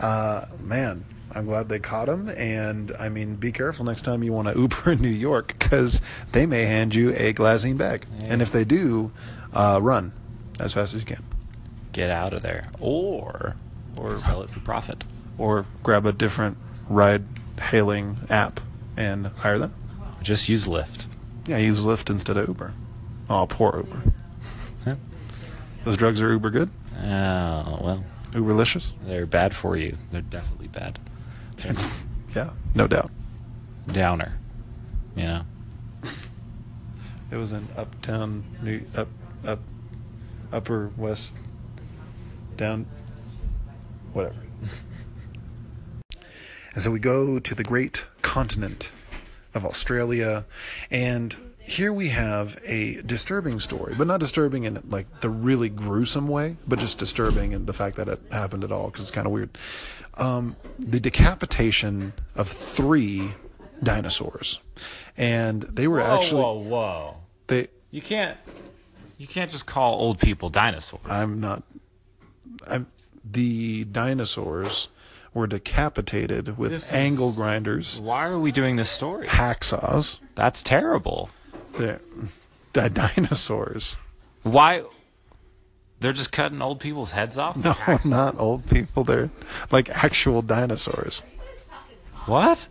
uh, 0.00 0.46
man, 0.60 1.04
I'm 1.34 1.46
glad 1.46 1.68
they 1.68 1.78
caught 1.80 2.08
him. 2.08 2.28
And 2.30 2.92
I 2.98 3.08
mean, 3.08 3.36
be 3.36 3.52
careful 3.52 3.84
next 3.84 4.02
time 4.02 4.22
you 4.22 4.32
want 4.32 4.48
to 4.48 4.58
Uber 4.58 4.92
in 4.92 5.00
New 5.02 5.08
York 5.08 5.54
because 5.58 6.00
they 6.32 6.46
may 6.46 6.64
hand 6.64 6.94
you 6.94 7.10
a 7.16 7.32
glassine 7.32 7.76
bag. 7.78 8.06
And 8.24 8.40
if 8.42 8.50
they 8.50 8.64
do, 8.64 9.12
uh, 9.52 9.78
run 9.82 10.12
as 10.60 10.72
fast 10.72 10.94
as 10.94 11.00
you 11.00 11.06
can. 11.06 11.22
Get 11.92 12.10
out 12.10 12.32
of 12.32 12.42
there, 12.42 12.70
or 12.80 13.54
Or- 13.96 14.18
sell 14.18 14.42
it 14.42 14.50
for 14.50 14.60
profit. 14.60 15.04
or 15.38 15.66
grab 15.82 16.06
a 16.06 16.12
different 16.12 16.56
ride 16.88 17.24
hailing 17.60 18.18
app 18.30 18.60
and 18.96 19.26
hire 19.26 19.58
them. 19.58 19.74
Just 20.22 20.48
use 20.48 20.66
Lyft. 20.68 21.06
Yeah, 21.46 21.58
use 21.58 21.80
Lyft 21.80 22.08
instead 22.10 22.36
of 22.36 22.46
Uber. 22.48 22.72
Oh, 23.28 23.46
poor 23.46 23.84
Uber. 23.84 24.96
Those 25.84 25.96
drugs 25.98 26.22
are 26.22 26.30
Uber 26.32 26.48
good? 26.50 26.70
Oh 26.96 27.78
well, 27.82 28.04
Uberlicious? 28.32 28.92
they're 29.04 29.26
bad 29.26 29.54
for 29.54 29.76
you. 29.76 29.98
They're 30.12 30.22
definitely 30.22 30.68
bad. 30.68 30.98
They're 31.56 31.74
Yeah, 32.34 32.50
no 32.74 32.86
doubt. 32.86 33.10
downer. 33.90 34.38
You 35.14 35.24
know. 35.24 35.42
It 37.30 37.36
was 37.36 37.52
an 37.52 37.68
uptown, 37.76 38.44
New 38.62 38.82
up, 38.96 39.08
up, 39.44 39.58
upper 40.52 40.90
west, 40.96 41.34
down, 42.56 42.86
whatever. 44.14 44.36
and 46.72 46.82
so 46.82 46.90
we 46.90 46.98
go 46.98 47.38
to 47.38 47.54
the 47.54 47.64
great 47.64 48.06
continent 48.22 48.92
of 49.52 49.64
Australia, 49.64 50.44
and 50.90 51.36
here 51.58 51.92
we 51.92 52.08
have 52.10 52.60
a 52.64 53.00
disturbing 53.02 53.58
story, 53.58 53.94
but 53.96 54.06
not 54.06 54.20
disturbing 54.20 54.64
in 54.64 54.78
like 54.88 55.20
the 55.20 55.30
really 55.30 55.68
gruesome 55.68 56.28
way, 56.28 56.56
but 56.66 56.78
just 56.78 56.98
disturbing 56.98 57.52
in 57.52 57.66
the 57.66 57.72
fact 57.72 57.96
that 57.96 58.08
it 58.08 58.20
happened 58.30 58.64
at 58.64 58.72
all 58.72 58.88
because 58.88 59.02
it's 59.02 59.10
kind 59.10 59.26
of 59.26 59.32
weird. 59.32 59.50
Um, 60.14 60.56
the 60.78 61.00
decapitation 61.00 62.12
of 62.36 62.48
three 62.48 63.32
dinosaurs, 63.82 64.60
and 65.16 65.62
they 65.62 65.88
were 65.88 66.00
actually 66.00 66.42
whoa, 66.42 66.54
whoa! 66.54 67.16
they 67.46 67.68
You 67.90 68.02
can't. 68.02 68.38
You 69.16 69.26
can't 69.26 69.50
just 69.50 69.66
call 69.66 69.94
old 69.94 70.18
people 70.18 70.50
dinosaurs. 70.50 71.02
I'm 71.08 71.40
not. 71.40 71.62
I'm 72.66 72.86
the 73.24 73.84
dinosaurs 73.84 74.88
were 75.32 75.46
decapitated 75.46 76.56
with 76.58 76.70
This 76.70 76.88
is- 76.88 76.92
angle 76.92 77.32
grinders, 77.32 77.98
Why 78.00 78.26
are 78.26 78.38
we 78.38 78.52
doing 78.52 78.76
this 78.76 78.90
story? 78.90 79.26
hacksaws. 79.26 80.18
That's 80.34 80.62
terrible. 80.62 81.30
They're, 81.78 82.00
the 82.72 82.88
dinosaurs. 83.16 83.96
Why? 84.42 84.82
They're 86.00 86.12
just 86.12 86.32
cutting 86.32 86.60
old 86.60 86.80
people's 86.80 87.12
heads 87.12 87.38
off. 87.38 87.56
No, 87.56 87.74
not 88.04 88.38
old 88.38 88.68
people. 88.68 89.04
They're 89.04 89.30
like 89.70 89.88
actual 89.90 90.42
dinosaurs. 90.42 91.22
What? 92.26 92.68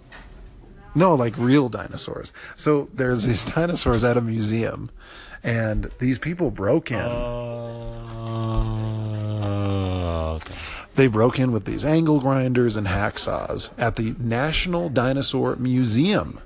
No, 0.96 1.16
like 1.16 1.36
real 1.38 1.70
dinosaurs. 1.70 2.32
So 2.56 2.90
there's 2.94 3.24
these 3.26 3.44
dinosaurs 3.56 4.04
at 4.04 4.16
a 4.18 4.22
museum, 4.22 4.92
and 5.44 5.90
these 6.00 6.20
people 6.20 6.52
broke 6.52 6.92
in. 6.92 7.00
Oh. 7.00 8.23
Okay. 10.94 11.04
They 11.04 11.08
broke 11.08 11.40
in 11.40 11.52
with 11.52 11.66
these 11.66 11.84
angle 11.84 12.20
grinders 12.20 12.76
and 12.76 12.88
hacksaws 12.88 13.72
at 13.78 13.96
the 13.96 14.16
National 14.20 14.90
Dinosaur 14.90 15.56
Museum. 15.56 16.40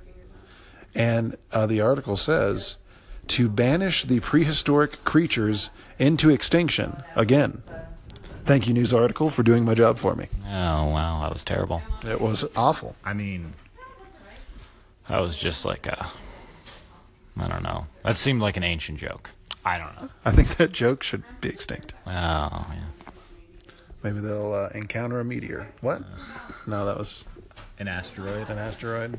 And 0.95 1.35
uh, 1.51 1.67
the 1.67 1.81
article 1.81 2.17
says 2.17 2.77
to 3.27 3.49
banish 3.49 4.03
the 4.03 4.19
prehistoric 4.21 5.03
creatures 5.03 5.69
into 5.99 6.29
extinction. 6.29 7.03
Again, 7.15 7.61
thank 8.45 8.67
you, 8.67 8.73
news 8.73 8.93
article, 8.93 9.29
for 9.29 9.43
doing 9.43 9.65
my 9.65 9.75
job 9.75 9.97
for 9.97 10.15
me. 10.15 10.27
Oh 10.45 10.85
wow, 10.85 11.21
that 11.21 11.33
was 11.33 11.43
terrible. 11.43 11.81
It 12.05 12.21
was 12.21 12.45
awful. 12.55 12.95
I 13.03 13.13
mean, 13.13 13.53
that 15.09 15.21
was 15.21 15.37
just 15.37 15.65
like 15.65 15.85
a. 15.87 16.07
I 17.37 17.47
don't 17.47 17.63
know. 17.63 17.85
That 18.03 18.17
seemed 18.17 18.41
like 18.41 18.57
an 18.57 18.63
ancient 18.63 18.97
joke. 18.99 19.29
I 19.63 19.77
don't 19.77 19.93
know. 20.01 20.09
I 20.25 20.31
think 20.31 20.55
that 20.55 20.71
joke 20.71 21.03
should 21.03 21.23
be 21.41 21.49
extinct. 21.49 21.93
Oh 22.05 22.09
yeah. 22.09 22.85
Maybe 24.07 24.21
they'll 24.21 24.53
uh, 24.53 24.69
encounter 24.73 25.19
a 25.19 25.25
meteor. 25.25 25.67
What? 25.81 26.01
No, 26.65 26.85
that 26.85 26.97
was 26.97 27.25
An 27.77 27.89
asteroid. 27.89 28.49
an 28.49 28.57
asteroid. 28.57 29.17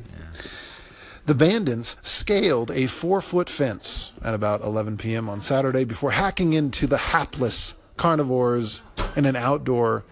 The 1.27 1.35
bandits 1.35 1.97
scaled 2.01 2.71
a 2.71 2.87
four 2.87 3.21
foot 3.21 3.51
fence 3.51 4.13
at 4.25 4.33
about 4.33 4.63
11 4.63 4.97
p.m. 4.97 5.29
on 5.29 5.41
Saturday 5.41 5.85
before 5.85 6.13
hacking 6.13 6.55
into 6.55 6.87
the 6.87 6.97
hapless 6.97 7.75
carnivores 7.99 8.81
in 9.15 9.27
an 9.27 9.37
outdoor 9.37 10.05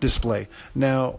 display. 0.00 0.48
Now, 0.74 1.18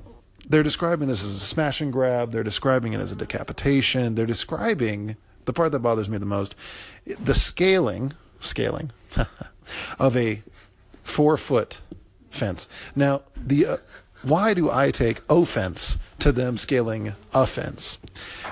they're 0.49 0.63
describing 0.63 1.07
this 1.07 1.23
as 1.23 1.35
a 1.35 1.39
smash 1.39 1.81
and 1.81 1.93
grab, 1.93 2.31
they're 2.31 2.41
describing 2.41 2.93
it 2.93 2.99
as 2.99 3.11
a 3.11 3.15
decapitation, 3.15 4.15
they're 4.15 4.25
describing 4.25 5.17
the 5.45 5.53
part 5.53 5.71
that 5.73 5.79
bothers 5.79 6.09
me 6.09 6.17
the 6.17 6.25
most 6.25 6.55
the 7.05 7.35
scaling, 7.35 8.13
scaling 8.39 8.91
of 9.99 10.17
a 10.17 10.41
four 11.03 11.37
foot 11.37 11.81
fence. 12.33 12.67
Now, 12.95 13.21
the 13.35 13.65
uh, 13.65 13.77
why 14.23 14.53
do 14.53 14.71
I 14.71 14.91
take 14.91 15.21
offense 15.29 15.97
to 16.19 16.31
them 16.31 16.57
scaling 16.57 17.13
a 17.33 17.45
fence? 17.45 17.97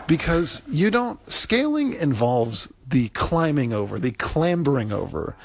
Because 0.06 0.62
you 0.70 0.92
don't 0.92 1.20
scaling 1.32 1.94
involves 1.94 2.68
the 2.86 3.08
climbing 3.10 3.72
over, 3.72 3.98
the 3.98 4.12
clambering 4.12 4.92
over, 4.92 5.38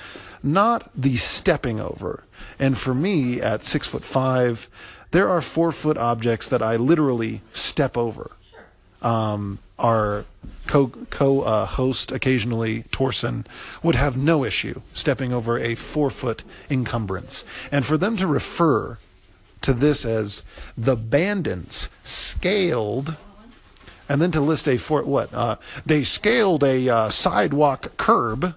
not 0.43 0.91
the 0.95 1.17
stepping 1.17 1.79
over. 1.79 2.25
And 2.59 2.77
for 2.77 2.93
me, 2.93 3.41
at 3.41 3.63
six 3.63 3.87
foot 3.87 4.05
five, 4.05 4.69
there 5.13 5.29
are 5.29 5.41
four 5.41 5.71
foot 5.71 5.97
objects 5.97 6.49
that 6.49 6.63
I 6.63 6.75
literally 6.77 7.43
step 7.53 7.97
over 7.97 8.33
um, 9.03 9.59
our 9.79 10.25
co 10.67 10.89
co 11.11 11.41
uh, 11.43 11.67
host 11.67 12.13
occasionally 12.13 12.85
Torsen 12.91 13.47
would 13.83 13.95
have 13.95 14.17
no 14.17 14.45
issue 14.45 14.81
stepping 14.93 15.33
over 15.33 15.59
a 15.59 15.75
four 15.75 16.11
foot 16.11 16.45
encumbrance, 16.71 17.45
and 17.71 17.85
for 17.85 17.97
them 17.97 18.17
to 18.17 18.27
refer 18.27 18.99
to 19.63 19.73
this 19.73 20.05
as 20.05 20.43
the 20.77 20.97
bandits 20.97 21.89
scaled. 22.05 23.17
And 24.09 24.23
then 24.23 24.31
to 24.31 24.41
list 24.41 24.69
a 24.69 24.79
for 24.79 25.03
what 25.03 25.35
uh, 25.35 25.57
they 25.85 26.05
scaled 26.05 26.63
a 26.63 26.89
uh, 26.89 27.09
sidewalk 27.09 27.97
curb 27.97 28.55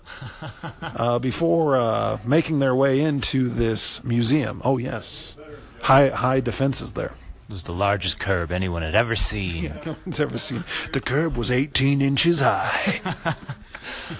uh, 0.84 1.18
before 1.18 1.76
uh, 1.76 2.20
making 2.24 2.60
their 2.60 2.76
way 2.76 3.02
into 3.02 3.50
this 3.50 4.04
museum. 4.04 4.62
Oh 4.64 4.78
yes, 4.78 5.36
high 5.82 6.10
high 6.10 6.40
defenses 6.40 6.94
there. 6.94 7.16
It 7.50 7.54
was 7.54 7.64
the 7.64 7.74
largest 7.74 8.20
curb 8.20 8.52
anyone 8.52 8.84
had 8.84 8.94
ever 8.94 9.16
seen. 9.16 9.74
No 9.84 9.96
one's 10.06 10.20
ever 10.20 10.38
seen. 10.38 10.64
The 10.94 11.02
curb 11.02 11.36
was 11.36 11.50
18 11.50 12.00
inches 12.00 12.42
high. 12.42 13.02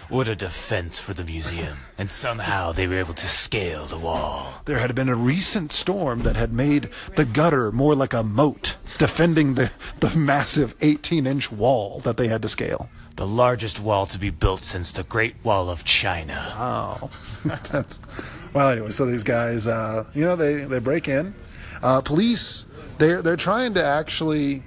What 0.08 0.28
a 0.28 0.36
defense 0.36 1.00
for 1.00 1.14
the 1.14 1.24
museum. 1.24 1.78
And 1.98 2.12
somehow 2.12 2.72
they 2.72 2.88
were 2.88 2.96
able 2.96 3.14
to 3.14 3.28
scale 3.28 3.86
the 3.86 3.98
wall. 4.00 4.62
There 4.66 4.80
had 4.80 4.96
been 4.96 5.10
a 5.10 5.16
recent 5.16 5.72
storm 5.72 6.22
that 6.24 6.36
had 6.36 6.54
made 6.54 6.90
the 7.16 7.26
gutter 7.26 7.72
more 7.72 7.94
like 7.94 8.14
a 8.14 8.24
moat, 8.24 8.78
defending 8.98 9.54
the, 9.54 9.72
the 10.00 10.16
massive 10.16 10.76
18 10.82 11.28
inch 11.28 11.52
wall 11.52 12.00
that 12.00 12.18
they 12.18 12.28
had 12.28 12.42
to 12.42 12.50
scale. 12.50 12.90
The 13.16 13.28
largest 13.28 13.80
wall 13.80 14.06
to 14.08 14.18
be 14.18 14.30
built 14.30 14.62
since 14.62 14.92
the 14.92 15.04
Great 15.04 15.36
Wall 15.44 15.70
of 15.70 15.84
China. 15.84 16.40
Oh, 16.56 17.12
that's 17.46 18.00
well. 18.54 18.70
Anyway, 18.70 18.92
so 18.92 19.06
these 19.06 19.24
guys, 19.24 19.68
uh, 19.68 20.06
you 20.16 20.24
know, 20.24 20.36
they 20.36 20.64
they 20.64 20.80
break 20.80 21.08
in. 21.08 21.36
Uh, 21.82 22.02
police, 22.02 22.66
they're 22.98 23.22
they're 23.22 23.36
trying 23.36 23.74
to 23.76 23.84
actually 23.84 24.64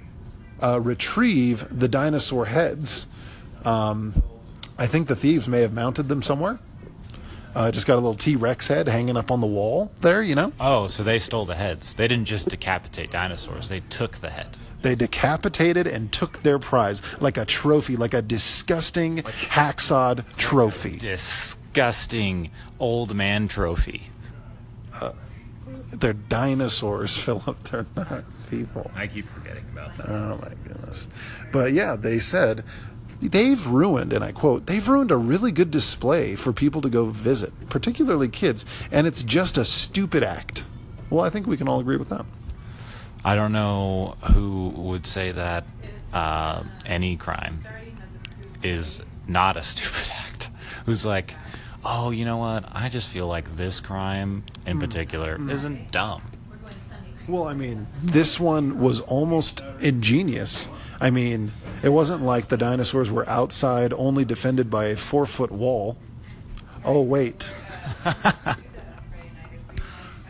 uh, 0.61 0.79
retrieve 0.81 1.67
the 1.69 1.87
dinosaur 1.87 2.45
heads. 2.45 3.07
Um, 3.65 4.21
I 4.77 4.87
think 4.87 5.07
the 5.07 5.15
thieves 5.15 5.47
may 5.47 5.61
have 5.61 5.73
mounted 5.73 6.09
them 6.09 6.21
somewhere. 6.21 6.59
Uh, 7.55 7.71
just 7.71 7.85
got 7.85 7.95
a 7.95 8.01
little 8.01 8.15
T 8.15 8.35
Rex 8.35 8.67
head 8.67 8.87
hanging 8.87 9.15
up 9.15 9.29
on 9.29 9.39
the 9.39 9.47
wall 9.47 9.91
there, 10.01 10.21
you 10.21 10.33
know. 10.33 10.51
Oh, 10.59 10.87
so 10.87 11.03
they 11.03 11.19
stole 11.19 11.45
the 11.45 11.55
heads. 11.55 11.93
They 11.93 12.07
didn't 12.07 12.25
just 12.25 12.49
decapitate 12.49 13.11
dinosaurs, 13.11 13.69
they 13.69 13.81
took 13.81 14.17
the 14.17 14.31
head. 14.31 14.57
They 14.81 14.95
decapitated 14.95 15.87
and 15.87 16.11
took 16.11 16.43
their 16.43 16.59
prize 16.59 17.01
like 17.21 17.37
a 17.37 17.45
trophy, 17.45 17.95
like 17.95 18.13
a 18.13 18.21
disgusting 18.21 19.17
hacksawed 19.49 20.25
trophy. 20.35 20.97
Disgusting 20.97 22.51
old 22.79 23.15
man 23.15 23.47
trophy. 23.47 24.09
They're 25.93 26.13
dinosaurs, 26.13 27.17
Philip. 27.23 27.63
They're 27.69 27.85
not 27.95 28.23
people. 28.49 28.91
I 28.95 29.07
keep 29.07 29.27
forgetting 29.27 29.65
about 29.71 29.95
that. 29.97 30.09
Oh 30.09 30.39
my 30.41 30.53
goodness. 30.67 31.07
But 31.51 31.73
yeah, 31.73 31.95
they 31.95 32.19
said 32.19 32.63
they've 33.19 33.65
ruined, 33.67 34.11
and 34.11 34.23
I 34.23 34.31
quote, 34.31 34.65
they've 34.65 34.87
ruined 34.87 35.11
a 35.11 35.17
really 35.17 35.51
good 35.51 35.71
display 35.71 36.35
for 36.35 36.51
people 36.51 36.81
to 36.81 36.89
go 36.89 37.05
visit, 37.05 37.53
particularly 37.69 38.27
kids, 38.27 38.65
and 38.91 39.07
it's 39.07 39.23
just 39.23 39.57
a 39.57 39.65
stupid 39.65 40.23
act. 40.23 40.65
Well, 41.09 41.23
I 41.23 41.29
think 41.29 41.47
we 41.47 41.57
can 41.57 41.67
all 41.67 41.79
agree 41.79 41.97
with 41.97 42.09
that. 42.09 42.25
I 43.23 43.35
don't 43.35 43.53
know 43.53 44.15
who 44.33 44.69
would 44.69 45.07
say 45.07 45.31
that 45.31 45.65
uh, 46.11 46.63
any 46.85 47.15
crime 47.15 47.61
is 48.61 49.01
not 49.27 49.55
a 49.55 49.61
stupid 49.61 50.11
act. 50.27 50.49
Who's 50.85 51.05
like, 51.05 51.35
oh, 51.85 52.11
you 52.11 52.25
know 52.25 52.37
what? 52.37 52.65
I 52.71 52.89
just 52.89 53.09
feel 53.09 53.27
like 53.27 53.55
this 53.55 53.79
crime 53.79 54.43
in 54.65 54.73
hmm. 54.73 54.79
particular 54.79 55.37
hmm. 55.37 55.49
isn't 55.49 55.91
dumb. 55.91 56.21
Well, 57.27 57.45
I 57.45 57.53
mean, 57.53 57.87
this 58.01 58.37
one 58.37 58.79
was 58.79 58.99
almost 58.99 59.63
ingenious. 59.79 60.67
I 60.99 61.09
mean, 61.09 61.53
it 61.81 61.89
wasn't 61.89 62.21
like 62.21 62.49
the 62.49 62.57
dinosaurs 62.57 63.09
were 63.09 63.27
outside 63.29 63.93
only 63.93 64.25
defended 64.25 64.69
by 64.69 64.87
a 64.87 64.97
four 64.97 65.25
foot 65.25 65.51
wall. 65.51 65.97
Oh, 66.83 67.01
wait. 67.01 67.53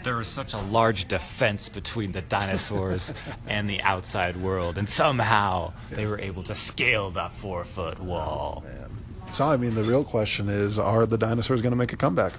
there 0.04 0.18
was 0.18 0.28
such 0.28 0.54
a 0.54 0.60
large 0.60 1.08
defense 1.08 1.68
between 1.68 2.12
the 2.12 2.22
dinosaurs 2.22 3.14
and 3.48 3.68
the 3.68 3.82
outside 3.82 4.38
world, 4.38 4.78
and 4.78 4.88
somehow 4.88 5.74
they 5.90 6.06
were 6.06 6.20
able 6.20 6.44
to 6.44 6.54
scale 6.54 7.10
that 7.12 7.32
four 7.32 7.64
foot 7.64 8.00
wall. 8.00 8.64
Oh, 8.68 8.88
So, 9.34 9.46
I 9.46 9.58
mean, 9.58 9.74
the 9.74 9.84
real 9.84 10.04
question 10.04 10.48
is 10.48 10.78
are 10.78 11.08
the 11.08 11.18
dinosaurs 11.18 11.64
going 11.64 11.72
to 11.72 11.76
make 11.76 11.92
a 11.92 11.98
comeback? 11.98 12.34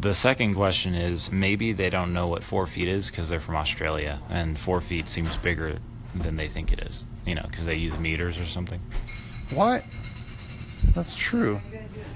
The 0.00 0.14
second 0.14 0.54
question 0.54 0.92
is 0.92 1.30
maybe 1.30 1.72
they 1.72 1.88
don't 1.88 2.12
know 2.12 2.26
what 2.26 2.42
four 2.42 2.66
feet 2.66 2.88
is 2.88 3.08
because 3.08 3.28
they're 3.28 3.38
from 3.38 3.54
Australia, 3.54 4.20
and 4.28 4.58
four 4.58 4.80
feet 4.80 5.08
seems 5.08 5.36
bigger 5.36 5.78
than 6.12 6.34
they 6.34 6.48
think 6.48 6.72
it 6.72 6.80
is. 6.80 7.06
You 7.24 7.36
know, 7.36 7.44
because 7.48 7.66
they 7.66 7.76
use 7.76 7.96
meters 8.00 8.36
or 8.36 8.46
something. 8.46 8.80
What? 9.50 9.84
That's 10.92 11.14
true. 11.14 11.60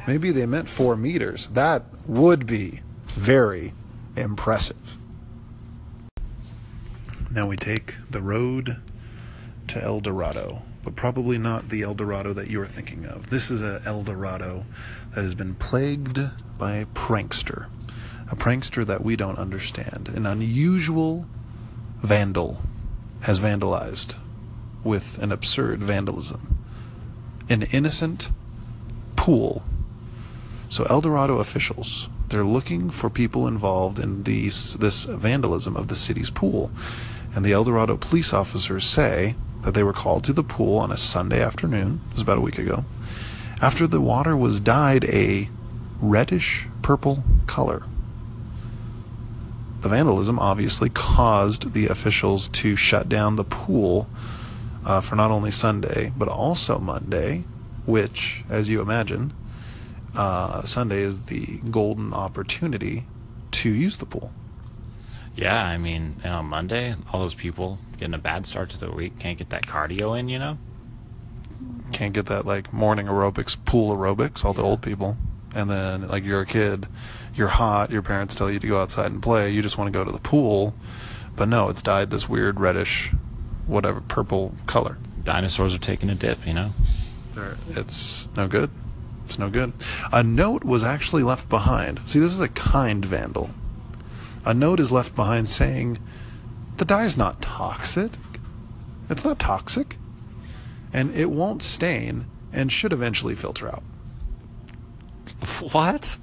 Maybe 0.09 0.33
they 0.33 0.47
meant 0.47 0.69
four 0.69 0.97
meters. 0.97 1.47
That 1.53 1.85
would 2.09 2.45
be 2.45 2.81
very 3.11 3.73
impressive. 4.17 4.97
Now 7.31 7.47
we 7.47 7.57
take 7.57 7.95
the 8.11 8.21
road 8.21 8.81
to 9.69 9.81
El 9.81 10.01
Dorado, 10.01 10.63
but 10.83 10.97
probably 10.97 11.39
not 11.39 11.69
the 11.69 11.83
El 11.83 11.95
Dorado 11.95 12.33
that 12.33 12.49
you're 12.49 12.67
thinking 12.67 13.05
of. 13.05 13.31
This 13.31 13.51
is 13.51 13.63
a 13.63 13.83
El 13.85 14.03
Dorado 14.03 14.65
that 15.15 15.23
has 15.23 15.35
been 15.35 15.55
plagued 15.55 16.21
by 16.59 16.77
a 16.77 16.87
prankster, 16.87 17.67
a 18.31 18.37
prankster 18.37 18.85
that 18.87 19.05
we 19.05 19.17
don't 19.17 19.39
understand. 19.39 20.09
An 20.15 20.27
unusual 20.27 21.27
vandal 21.99 22.63
has 23.21 23.41
vandalized 23.41 24.17
with 24.85 25.23
an 25.23 25.33
absurd 25.33 25.83
vandalism. 25.83 26.59
An 27.49 27.63
innocent 27.73 28.31
pool. 29.17 29.65
So 30.69 30.85
El 30.85 31.01
Dorado 31.01 31.39
officials, 31.39 32.09
they're 32.29 32.45
looking 32.45 32.91
for 32.91 33.09
people 33.09 33.49
involved 33.49 33.99
in 33.99 34.25
these 34.25 34.75
this 34.77 35.07
vandalism 35.07 35.77
of 35.77 35.89
the 35.89 35.97
city's 35.97 36.31
pool. 36.31 36.71
And 37.35 37.45
the 37.45 37.53
El 37.53 37.65
Dorado 37.65 37.97
police 37.97 38.33
officers 38.33 38.85
say 38.85 39.35
that 39.63 39.75
they 39.75 39.83
were 39.83 39.93
called 39.93 40.25
to 40.25 40.33
the 40.33 40.43
pool 40.43 40.79
on 40.79 40.91
a 40.91 40.97
Sunday 40.97 41.43
afternoon, 41.43 42.01
it 42.11 42.15
was 42.15 42.23
about 42.23 42.39
a 42.39 42.43
week 42.43 42.59
ago, 42.59 42.85
after 43.61 43.87
the 43.87 44.01
water 44.01 44.37
was 44.37 44.61
dyed 44.61 45.05
a 45.05 45.49
reddish 46.01 46.67
purple 46.83 47.25
color. 47.47 47.85
The 49.81 49.89
vandalism 49.89 50.39
obviously 50.39 50.89
caused 50.91 51.73
the 51.73 51.87
officials 51.87 52.49
to 52.49 52.77
shut 52.77 53.09
down 53.09 53.37
the 53.37 53.45
pool 53.45 54.09
uh, 54.85 55.01
for 55.01 55.17
not 55.17 55.31
only 55.31 55.51
Sunday, 55.51 56.13
but 56.17 56.29
also 56.29 56.79
Monday, 56.79 57.45
which, 57.87 58.45
as 58.49 58.69
you 58.69 58.81
imagine, 58.81 59.33
uh, 60.15 60.63
Sunday 60.65 61.01
is 61.03 61.21
the 61.27 61.59
golden 61.71 62.13
opportunity 62.13 63.05
to 63.53 63.71
use 63.71 63.99
the 63.99 64.07
pool. 64.07 64.33
Yeah, 65.39 65.65
I 65.65 65.79
mean, 65.79 66.17
and 66.25 66.35
on 66.35 66.47
Monday, 66.47 66.97
all 67.13 67.21
those 67.21 67.35
people 67.35 67.79
getting 67.97 68.15
a 68.15 68.19
bad 68.19 68.45
start 68.45 68.71
to 68.71 68.79
the 68.79 68.91
week 68.91 69.21
can't 69.21 69.39
get 69.39 69.51
that 69.51 69.67
cardio 69.67 70.19
in, 70.19 70.29
you 70.29 70.37
know? 70.37 70.59
Can't 71.93 72.13
get 72.13 72.27
that 72.27 72.45
like 72.45 72.73
morning 72.73 73.07
aerobics, 73.07 73.57
pool 73.65 73.97
aerobics, 73.97 74.45
all 74.45 74.53
the 74.53 74.65
old 74.65 74.83
people. 74.83 75.17
And 75.55 75.71
then, 75.71 76.09
like, 76.09 76.25
you're 76.25 76.41
a 76.41 76.47
kid, 76.47 76.89
you're 77.37 77.49
hot, 77.49 77.93
your 77.93 78.03
parents 78.03 78.35
tell 78.35 78.51
you 78.51 78.59
to 78.59 78.67
go 78.67 78.83
outside 78.83 79.13
and 79.13 79.23
play, 79.23 79.51
you 79.51 79.63
just 79.63 79.79
want 79.79 79.87
to 79.93 79.97
go 79.97 80.05
to 80.05 80.11
the 80.11 80.19
pool. 80.19 80.75
But 81.37 81.49
no, 81.49 81.69
it's 81.69 81.83
dyed 81.83 82.11
this 82.11 82.29
weird 82.29 82.59
reddish, 82.59 83.13
whatever, 83.69 84.01
purple 84.01 84.55
color. 84.67 84.99
Dinosaurs 85.23 85.73
are 85.73 85.79
taking 85.79 86.11
a 86.11 86.17
dip, 86.17 86.45
you 86.45 86.53
know? 86.53 86.73
It's 87.71 88.29
no 88.37 88.49
good. 88.49 88.71
It's 89.27 89.39
no 89.39 89.51
good. 89.51 89.73
A 90.13 90.25
note 90.25 90.65
was 90.65 90.83
actually 90.83 91.23
left 91.23 91.49
behind. 91.49 92.01
See, 92.07 92.19
this 92.19 92.33
is 92.33 92.41
a 92.41 92.49
kind 92.49 93.05
vandal. 93.05 93.51
A 94.49 94.55
note 94.55 94.81
is 94.81 94.91
left 94.91 95.15
behind 95.15 95.47
saying, 95.47 95.99
the 96.79 96.87
dye 96.87 97.05
is 97.05 97.19
not 97.19 97.43
toxic. 97.43 98.13
It's 99.11 99.23
not 99.23 99.39
toxic. 99.39 99.99
And 100.91 101.15
it 101.15 101.31
won't 101.31 101.63
stain 101.63 102.25
and 102.51 102.73
should 102.73 102.95
eventually 102.95 103.35
filter 103.35 103.69
out. 103.69 103.83
What? 105.73 106.17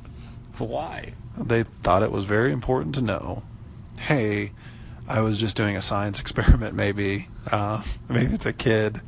Why? 0.58 1.14
They 1.38 1.62
thought 1.62 2.02
it 2.02 2.12
was 2.12 2.24
very 2.24 2.52
important 2.52 2.96
to 2.96 3.02
know 3.02 3.44
hey, 4.00 4.54
I 5.08 5.22
was 5.22 5.38
just 5.38 5.56
doing 5.56 5.76
a 5.76 5.82
science 5.82 6.20
experiment, 6.26 6.74
maybe. 6.74 7.28
Uh, 7.52 7.84
maybe 8.10 8.34
it's 8.34 8.48
a 8.48 8.54
kid. 8.54 9.02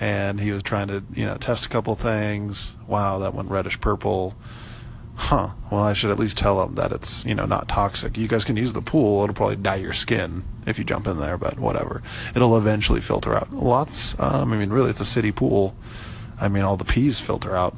And 0.00 0.40
he 0.40 0.50
was 0.50 0.64
trying 0.64 0.88
to, 0.88 1.04
you 1.14 1.24
know, 1.24 1.36
test 1.36 1.66
a 1.66 1.68
couple 1.68 1.94
things. 1.94 2.76
Wow, 2.88 3.20
that 3.20 3.32
went 3.32 3.48
reddish 3.48 3.80
purple. 3.80 4.34
Huh. 5.14 5.50
Well, 5.70 5.82
I 5.82 5.92
should 5.92 6.10
at 6.10 6.18
least 6.18 6.38
tell 6.38 6.60
them 6.60 6.74
that 6.76 6.92
it's, 6.92 7.24
you 7.24 7.34
know, 7.34 7.46
not 7.46 7.68
toxic. 7.68 8.16
You 8.16 8.26
guys 8.26 8.44
can 8.44 8.56
use 8.56 8.72
the 8.72 8.82
pool. 8.82 9.22
It'll 9.22 9.34
probably 9.34 9.56
dye 9.56 9.76
your 9.76 9.92
skin 9.92 10.44
if 10.66 10.78
you 10.78 10.84
jump 10.84 11.06
in 11.06 11.18
there, 11.18 11.36
but 11.36 11.58
whatever. 11.58 12.02
It'll 12.34 12.56
eventually 12.56 13.00
filter 13.00 13.34
out. 13.34 13.52
Lots, 13.52 14.18
um, 14.20 14.52
I 14.52 14.56
mean, 14.56 14.70
really, 14.70 14.90
it's 14.90 15.00
a 15.00 15.04
city 15.04 15.30
pool. 15.30 15.76
I 16.40 16.48
mean, 16.48 16.62
all 16.62 16.76
the 16.76 16.84
peas 16.84 17.20
filter 17.20 17.54
out 17.54 17.76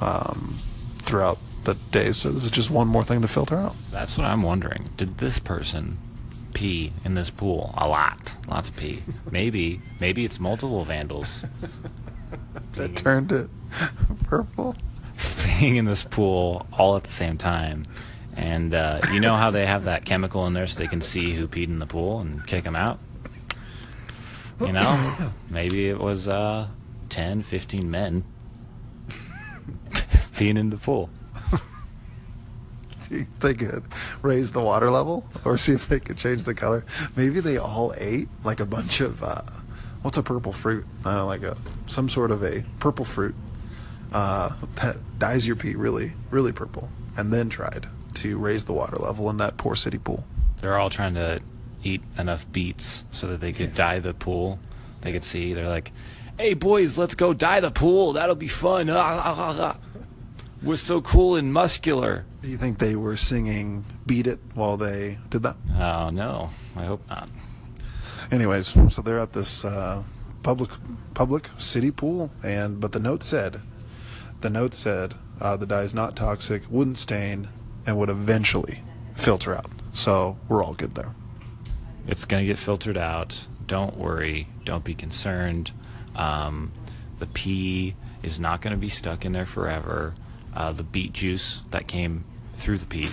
um, 0.00 0.58
throughout 0.98 1.38
the 1.64 1.74
days. 1.74 2.16
So 2.18 2.30
this 2.30 2.44
is 2.44 2.50
just 2.50 2.70
one 2.70 2.88
more 2.88 3.04
thing 3.04 3.22
to 3.22 3.28
filter 3.28 3.56
out. 3.56 3.76
That's 3.90 4.18
what 4.18 4.26
I'm 4.26 4.42
wondering. 4.42 4.90
Did 4.96 5.18
this 5.18 5.38
person 5.38 5.98
pee 6.52 6.92
in 7.04 7.14
this 7.14 7.30
pool? 7.30 7.72
A 7.76 7.86
lot. 7.86 8.34
Lots 8.48 8.68
of 8.68 8.76
pee. 8.76 9.02
Maybe. 9.30 9.80
Maybe 10.00 10.24
it's 10.24 10.40
multiple 10.40 10.84
vandals 10.84 11.44
That 12.74 12.96
turned 12.96 13.32
it 13.32 13.50
purple. 14.24 14.76
In 15.60 15.84
this 15.84 16.04
pool 16.04 16.66
all 16.72 16.96
at 16.96 17.04
the 17.04 17.10
same 17.10 17.38
time. 17.38 17.86
And 18.34 18.74
uh, 18.74 19.00
you 19.12 19.20
know 19.20 19.36
how 19.36 19.50
they 19.50 19.66
have 19.66 19.84
that 19.84 20.04
chemical 20.04 20.46
in 20.46 20.54
there 20.54 20.66
so 20.66 20.78
they 20.78 20.86
can 20.86 21.02
see 21.02 21.34
who 21.34 21.46
peed 21.46 21.66
in 21.66 21.78
the 21.78 21.86
pool 21.86 22.20
and 22.20 22.46
kick 22.46 22.64
them 22.64 22.76
out? 22.76 22.98
You 24.60 24.72
know? 24.72 25.32
Maybe 25.50 25.88
it 25.88 25.98
was 25.98 26.28
uh, 26.28 26.68
10, 27.10 27.42
15 27.42 27.90
men 27.90 28.24
peeing 29.90 30.56
in 30.56 30.70
the 30.70 30.78
pool. 30.78 31.10
See 32.98 33.20
if 33.20 33.38
they 33.40 33.54
could 33.54 33.84
raise 34.22 34.52
the 34.52 34.62
water 34.62 34.90
level 34.90 35.28
or 35.44 35.58
see 35.58 35.72
if 35.72 35.88
they 35.88 35.98
could 35.98 36.16
change 36.16 36.44
the 36.44 36.54
color. 36.54 36.84
Maybe 37.16 37.40
they 37.40 37.58
all 37.58 37.92
ate 37.98 38.28
like 38.44 38.60
a 38.60 38.66
bunch 38.66 39.00
of 39.00 39.22
uh, 39.22 39.42
what's 40.02 40.18
a 40.18 40.22
purple 40.22 40.52
fruit? 40.52 40.86
I 41.04 41.10
don't 41.10 41.18
know, 41.18 41.26
like 41.26 41.42
a 41.42 41.56
some 41.88 42.08
sort 42.08 42.30
of 42.30 42.44
a 42.44 42.62
purple 42.78 43.04
fruit 43.04 43.34
uh, 44.12 44.50
that 44.76 44.96
dyes 45.18 45.46
your 45.46 45.56
pee 45.56 45.74
really, 45.74 46.12
really 46.30 46.52
purple, 46.52 46.90
and 47.16 47.32
then 47.32 47.48
tried 47.48 47.86
to 48.14 48.38
raise 48.38 48.64
the 48.64 48.72
water 48.72 48.96
level 48.96 49.30
in 49.30 49.38
that 49.38 49.56
poor 49.56 49.74
city 49.74 49.98
pool. 49.98 50.24
They're 50.60 50.78
all 50.78 50.90
trying 50.90 51.14
to 51.14 51.40
eat 51.82 52.02
enough 52.18 52.50
beets 52.52 53.04
so 53.10 53.26
that 53.28 53.40
they 53.40 53.52
could 53.52 53.68
Yes. 53.68 53.76
dye 53.76 53.98
the 54.00 54.14
pool. 54.14 54.58
They 55.00 55.12
could 55.12 55.24
see. 55.24 55.52
They're 55.54 55.68
like, 55.68 55.92
"Hey 56.38 56.54
boys, 56.54 56.96
let's 56.96 57.14
go 57.16 57.34
dye 57.34 57.60
the 57.60 57.70
pool. 57.72 58.12
That'll 58.12 58.36
be 58.36 58.48
fun." 58.48 58.88
Ah, 58.90 59.22
ah, 59.24 59.56
ah. 59.58 59.78
We're 60.62 60.76
so 60.76 61.00
cool 61.00 61.34
and 61.34 61.52
muscular. 61.52 62.24
Do 62.40 62.48
you 62.48 62.56
think 62.56 62.78
they 62.78 62.94
were 62.94 63.16
singing 63.16 63.84
"Beat 64.06 64.28
It" 64.28 64.38
while 64.54 64.76
they 64.76 65.18
did 65.30 65.42
that? 65.42 65.56
Oh 65.76 66.10
no, 66.10 66.50
I 66.76 66.84
hope 66.84 67.02
not. 67.10 67.28
Anyways, 68.30 68.74
so 68.94 69.02
they're 69.02 69.18
at 69.18 69.32
this 69.32 69.64
uh, 69.64 70.04
public 70.44 70.70
public 71.14 71.50
city 71.58 71.90
pool, 71.90 72.30
and 72.44 72.80
but 72.80 72.92
the 72.92 73.00
note 73.00 73.22
said, 73.24 73.60
the 74.42 74.50
note 74.50 74.74
said 74.74 75.14
uh, 75.40 75.56
the 75.56 75.66
dye 75.66 75.82
is 75.82 75.94
not 75.94 76.14
toxic, 76.16 76.62
wouldn't 76.68 76.98
stain, 76.98 77.48
and 77.86 77.96
would 77.98 78.10
eventually 78.10 78.80
filter 79.14 79.54
out. 79.54 79.70
So 79.92 80.36
we're 80.48 80.62
all 80.62 80.74
good 80.74 80.94
there. 80.94 81.14
It's 82.06 82.24
gonna 82.24 82.44
get 82.44 82.58
filtered 82.58 82.96
out. 82.96 83.46
Don't 83.66 83.96
worry. 83.96 84.48
Don't 84.64 84.84
be 84.84 84.94
concerned. 84.94 85.72
Um, 86.14 86.72
the 87.18 87.26
pee 87.26 87.94
is 88.22 88.38
not 88.40 88.60
gonna 88.60 88.76
be 88.76 88.88
stuck 88.88 89.24
in 89.24 89.32
there 89.32 89.46
forever. 89.46 90.14
Uh, 90.54 90.72
the 90.72 90.82
beet 90.82 91.12
juice 91.12 91.62
that 91.70 91.86
came 91.86 92.24
through 92.54 92.78
the 92.78 92.86
pee 92.86 93.08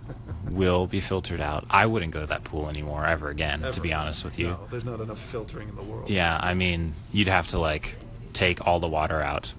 will 0.50 0.86
be 0.86 1.00
filtered 1.00 1.40
out. 1.40 1.66
I 1.68 1.86
wouldn't 1.86 2.12
go 2.12 2.20
to 2.20 2.26
that 2.26 2.44
pool 2.44 2.68
anymore 2.68 3.06
ever 3.06 3.28
again. 3.28 3.62
to 3.72 3.80
be 3.80 3.92
honest 3.92 4.24
with 4.24 4.38
you. 4.38 4.56
there's 4.70 4.84
not 4.84 5.00
enough 5.00 5.18
filtering 5.18 5.68
in 5.68 5.76
the 5.76 5.82
world. 5.82 6.08
Yeah, 6.08 6.38
I 6.40 6.54
mean, 6.54 6.94
you'd 7.12 7.28
have 7.28 7.48
to 7.48 7.58
like 7.58 7.96
take 8.34 8.66
all 8.66 8.80
the 8.80 8.88
water 8.88 9.22
out, 9.22 9.52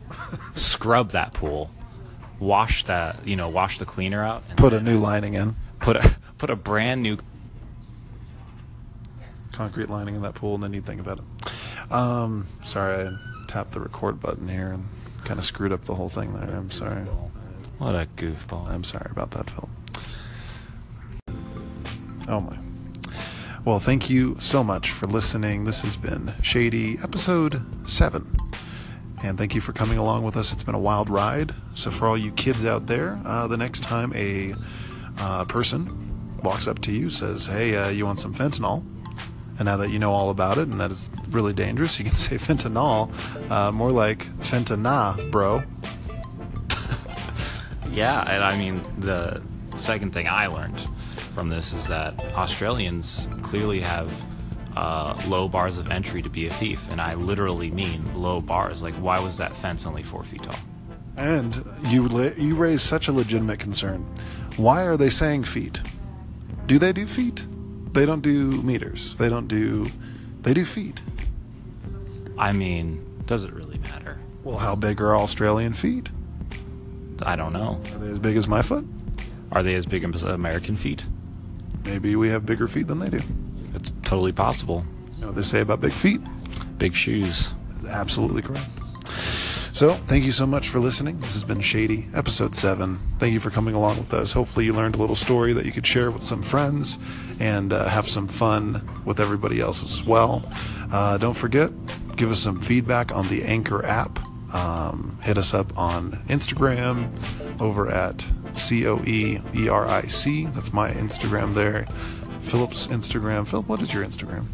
scrub 0.55 1.11
that 1.11 1.33
pool, 1.33 1.71
wash 2.39 2.83
that, 2.83 3.25
you 3.25 3.35
know, 3.35 3.49
wash 3.49 3.79
the 3.79 3.85
cleaner 3.85 4.23
out, 4.23 4.43
and 4.49 4.57
Put 4.57 4.73
a 4.73 4.81
new 4.81 4.97
lining 4.97 5.33
in, 5.33 5.55
put 5.79 5.95
a 5.95 6.15
put 6.37 6.49
a 6.49 6.55
brand 6.55 7.01
new. 7.01 7.17
concrete 9.51 9.89
lining 9.89 10.15
in 10.15 10.21
that 10.21 10.35
pool, 10.35 10.55
and 10.55 10.63
then 10.63 10.73
you'd 10.73 10.85
think 10.85 10.99
about 11.01 11.19
it. 11.19 11.91
Um, 11.91 12.47
sorry, 12.63 13.07
I 13.07 13.17
tapped 13.47 13.71
the 13.71 13.79
record 13.79 14.19
button 14.19 14.47
here 14.47 14.71
and 14.71 14.85
kind 15.23 15.39
of 15.39 15.45
screwed 15.45 15.71
up 15.71 15.85
the 15.85 15.95
whole 15.95 16.09
thing 16.09 16.33
there. 16.33 16.55
I'm 16.55 16.71
sorry. 16.71 17.03
What 17.77 17.95
a 17.95 18.07
goofball! 18.15 18.67
I'm 18.69 18.83
sorry 18.83 19.09
about 19.11 19.31
that, 19.31 19.49
Phil. 19.49 19.69
Oh 22.27 22.41
my. 22.41 22.57
Well, 23.63 23.79
thank 23.79 24.09
you 24.09 24.35
so 24.39 24.63
much 24.63 24.91
for 24.91 25.07
listening. 25.07 25.63
This 25.63 25.81
has 25.81 25.97
been 25.97 26.33
Shady, 26.41 26.99
episode 27.03 27.63
7. 27.89 28.34
And 29.23 29.37
thank 29.37 29.55
you 29.55 29.61
for 29.61 29.73
coming 29.73 29.97
along 29.97 30.23
with 30.23 30.37
us. 30.37 30.51
It's 30.53 30.63
been 30.63 30.75
a 30.75 30.79
wild 30.79 31.09
ride. 31.09 31.53
So, 31.73 31.89
for 31.89 32.07
all 32.07 32.17
you 32.17 32.31
kids 32.31 32.65
out 32.65 32.87
there, 32.87 33.19
uh, 33.25 33.47
the 33.47 33.57
next 33.57 33.81
time 33.81 34.11
a 34.15 34.53
uh, 35.19 35.45
person 35.45 36.39
walks 36.43 36.67
up 36.67 36.79
to 36.81 36.91
you, 36.91 37.09
says, 37.09 37.45
"Hey, 37.47 37.75
uh, 37.75 37.89
you 37.89 38.05
want 38.05 38.19
some 38.19 38.33
fentanyl?" 38.33 38.83
And 39.57 39.65
now 39.65 39.77
that 39.77 39.89
you 39.89 39.99
know 39.99 40.11
all 40.11 40.29
about 40.29 40.57
it 40.57 40.67
and 40.67 40.79
that 40.81 40.91
it's 40.91 41.09
really 41.29 41.53
dangerous, 41.53 41.97
you 41.97 42.05
can 42.05 42.15
say 42.27 42.35
fentanyl, 42.35 43.09
uh, 43.49 43.71
more 43.71 43.91
like 43.91 44.25
fentanyl, 44.39 45.31
bro. 45.31 45.63
Yeah, 47.91 48.29
and 48.29 48.43
I 48.43 48.57
mean 48.57 48.83
the 48.97 49.41
second 49.77 50.11
thing 50.11 50.27
I 50.27 50.47
learned 50.47 50.81
from 51.33 51.47
this 51.47 51.71
is 51.71 51.87
that 51.87 52.19
Australians 52.33 53.29
clearly 53.41 53.79
have 53.79 54.11
uh, 54.75 55.19
low 55.27 55.47
bars 55.47 55.77
of 55.77 55.89
entry 55.89 56.21
to 56.21 56.29
be 56.29 56.47
a 56.47 56.49
thief, 56.49 56.89
and 56.89 57.01
I 57.01 57.13
literally 57.13 57.71
mean 57.71 58.13
low 58.13 58.41
bars. 58.41 58.83
Like, 58.83 58.95
why 58.95 59.19
was 59.19 59.37
that 59.37 59.55
fence 59.55 59.85
only 59.85 60.03
four 60.03 60.23
feet 60.23 60.43
tall? 60.43 60.55
And 61.17 61.63
you 61.87 62.07
you 62.37 62.55
raise 62.55 62.81
such 62.81 63.07
a 63.07 63.11
legitimate 63.13 63.59
concern. 63.59 64.05
Why 64.57 64.83
are 64.83 64.97
they 64.97 65.09
saying 65.09 65.45
feet? 65.45 65.81
Do 66.65 66.77
they 66.77 66.91
do 66.91 67.07
feet? 67.07 67.45
They 67.93 68.05
don't 68.05 68.21
do 68.21 68.61
meters. 68.63 69.15
They 69.17 69.29
don't 69.29 69.47
do. 69.47 69.85
They 70.41 70.53
do 70.53 70.65
feet. 70.65 71.01
I 72.37 72.51
mean, 72.51 73.23
does 73.25 73.45
it 73.45 73.53
really 73.53 73.77
matter? 73.77 74.19
Well, 74.43 74.57
how 74.57 74.75
big 74.75 75.01
are 75.01 75.15
Australian 75.15 75.73
feet? 75.73 76.09
I 77.23 77.37
don't 77.37 77.53
know. 77.53 77.81
Are 77.93 77.97
they 77.99 78.09
as 78.09 78.19
big 78.19 78.35
as 78.35 78.47
my 78.47 78.61
foot? 78.61 78.85
Are 79.51 79.63
they 79.63 79.75
as 79.75 79.85
big 79.85 80.03
as 80.03 80.23
American 80.23 80.75
feet? 80.75 81.05
Maybe 81.85 82.15
we 82.15 82.29
have 82.29 82.45
bigger 82.45 82.67
feet 82.67 82.87
than 82.87 82.99
they 82.99 83.09
do. 83.09 83.19
It's 83.75 83.91
totally 84.03 84.31
possible. 84.31 84.85
You 85.15 85.21
know 85.21 85.27
what 85.27 85.35
they 85.35 85.43
say 85.43 85.61
about 85.61 85.81
big 85.81 85.91
feet? 85.93 86.21
Big 86.77 86.93
shoes. 86.93 87.53
That's 87.69 87.85
absolutely 87.93 88.41
correct. 88.41 88.67
So, 89.75 89.91
thank 89.91 90.23
you 90.23 90.31
so 90.31 90.45
much 90.45 90.69
for 90.69 90.79
listening. 90.79 91.19
This 91.19 91.33
has 91.33 91.43
been 91.43 91.59
Shady, 91.59 92.07
episode 92.13 92.55
7. 92.55 92.97
Thank 93.19 93.33
you 93.33 93.41
for 93.41 93.49
coming 93.49 93.75
along 93.75 93.97
with 93.97 94.13
us. 94.13 94.31
Hopefully, 94.31 94.65
you 94.65 94.73
learned 94.73 94.95
a 94.95 94.97
little 94.99 95.17
story 95.17 95.51
that 95.51 95.65
you 95.65 95.73
could 95.73 95.85
share 95.85 96.11
with 96.11 96.23
some 96.23 96.41
friends 96.41 96.97
and 97.41 97.73
uh, 97.73 97.89
have 97.89 98.07
some 98.07 98.29
fun 98.29 98.87
with 99.03 99.19
everybody 99.19 99.59
else 99.59 99.83
as 99.83 100.01
well. 100.01 100.49
Uh, 100.93 101.17
don't 101.17 101.33
forget, 101.33 101.71
give 102.15 102.31
us 102.31 102.39
some 102.39 102.61
feedback 102.61 103.13
on 103.13 103.27
the 103.27 103.43
Anchor 103.43 103.85
app. 103.85 104.17
Um, 104.55 105.19
hit 105.21 105.37
us 105.37 105.53
up 105.53 105.77
on 105.77 106.23
Instagram 106.29 107.11
over 107.59 107.91
at 107.91 108.25
C 108.53 108.87
O 108.87 109.03
E 109.05 109.41
E 109.53 109.67
R 109.67 109.85
I 109.85 110.03
C. 110.03 110.45
That's 110.45 110.71
my 110.71 110.91
Instagram 110.91 111.53
there. 111.53 111.85
Philip's 112.45 112.87
Instagram. 112.87 113.47
Philip, 113.47 113.67
what 113.67 113.81
is 113.81 113.93
your 113.93 114.05
Instagram? 114.05 114.45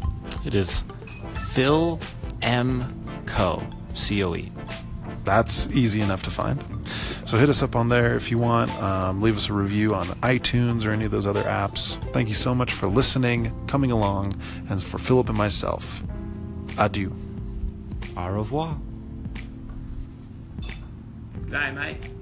It 0.46 0.56
is 0.56 0.84
Phil 1.30 2.00
M. 2.42 2.98
Co. 3.26 3.62
C 3.94 4.24
O 4.24 4.34
E. 4.36 4.50
that's 5.26 5.68
easy 5.68 6.02
enough 6.02 6.24
to 6.24 6.32
find. 6.32 6.64
So 7.26 7.38
hit 7.38 7.50
us 7.50 7.62
up 7.62 7.76
on 7.76 7.90
there 7.90 8.16
if 8.16 8.32
you 8.32 8.38
want. 8.38 8.72
Um, 8.82 9.22
leave 9.22 9.38
us 9.38 9.50
a 9.50 9.54
review 9.54 9.94
on 9.94 10.08
iTunes 10.22 10.86
or 10.86 10.92
any 10.92 11.06
of 11.06 11.12
those 11.12 11.28
other 11.28 11.44
apps. 11.44 11.98
Thank 12.14 12.30
you 12.30 12.34
so 12.34 12.56
much 12.56 12.74
for 12.74 12.88
listening, 12.88 13.54
coming 13.68 13.92
along, 13.92 14.34
and 14.70 14.82
for 14.82 14.98
Philip 14.98 15.30
and 15.30 15.38
myself. 15.38 16.02
Adieu. 16.78 17.14
Au 18.18 18.30
revoir. 18.30 18.78
Good 21.44 21.52
night, 21.52 21.72
mate. 21.76 22.21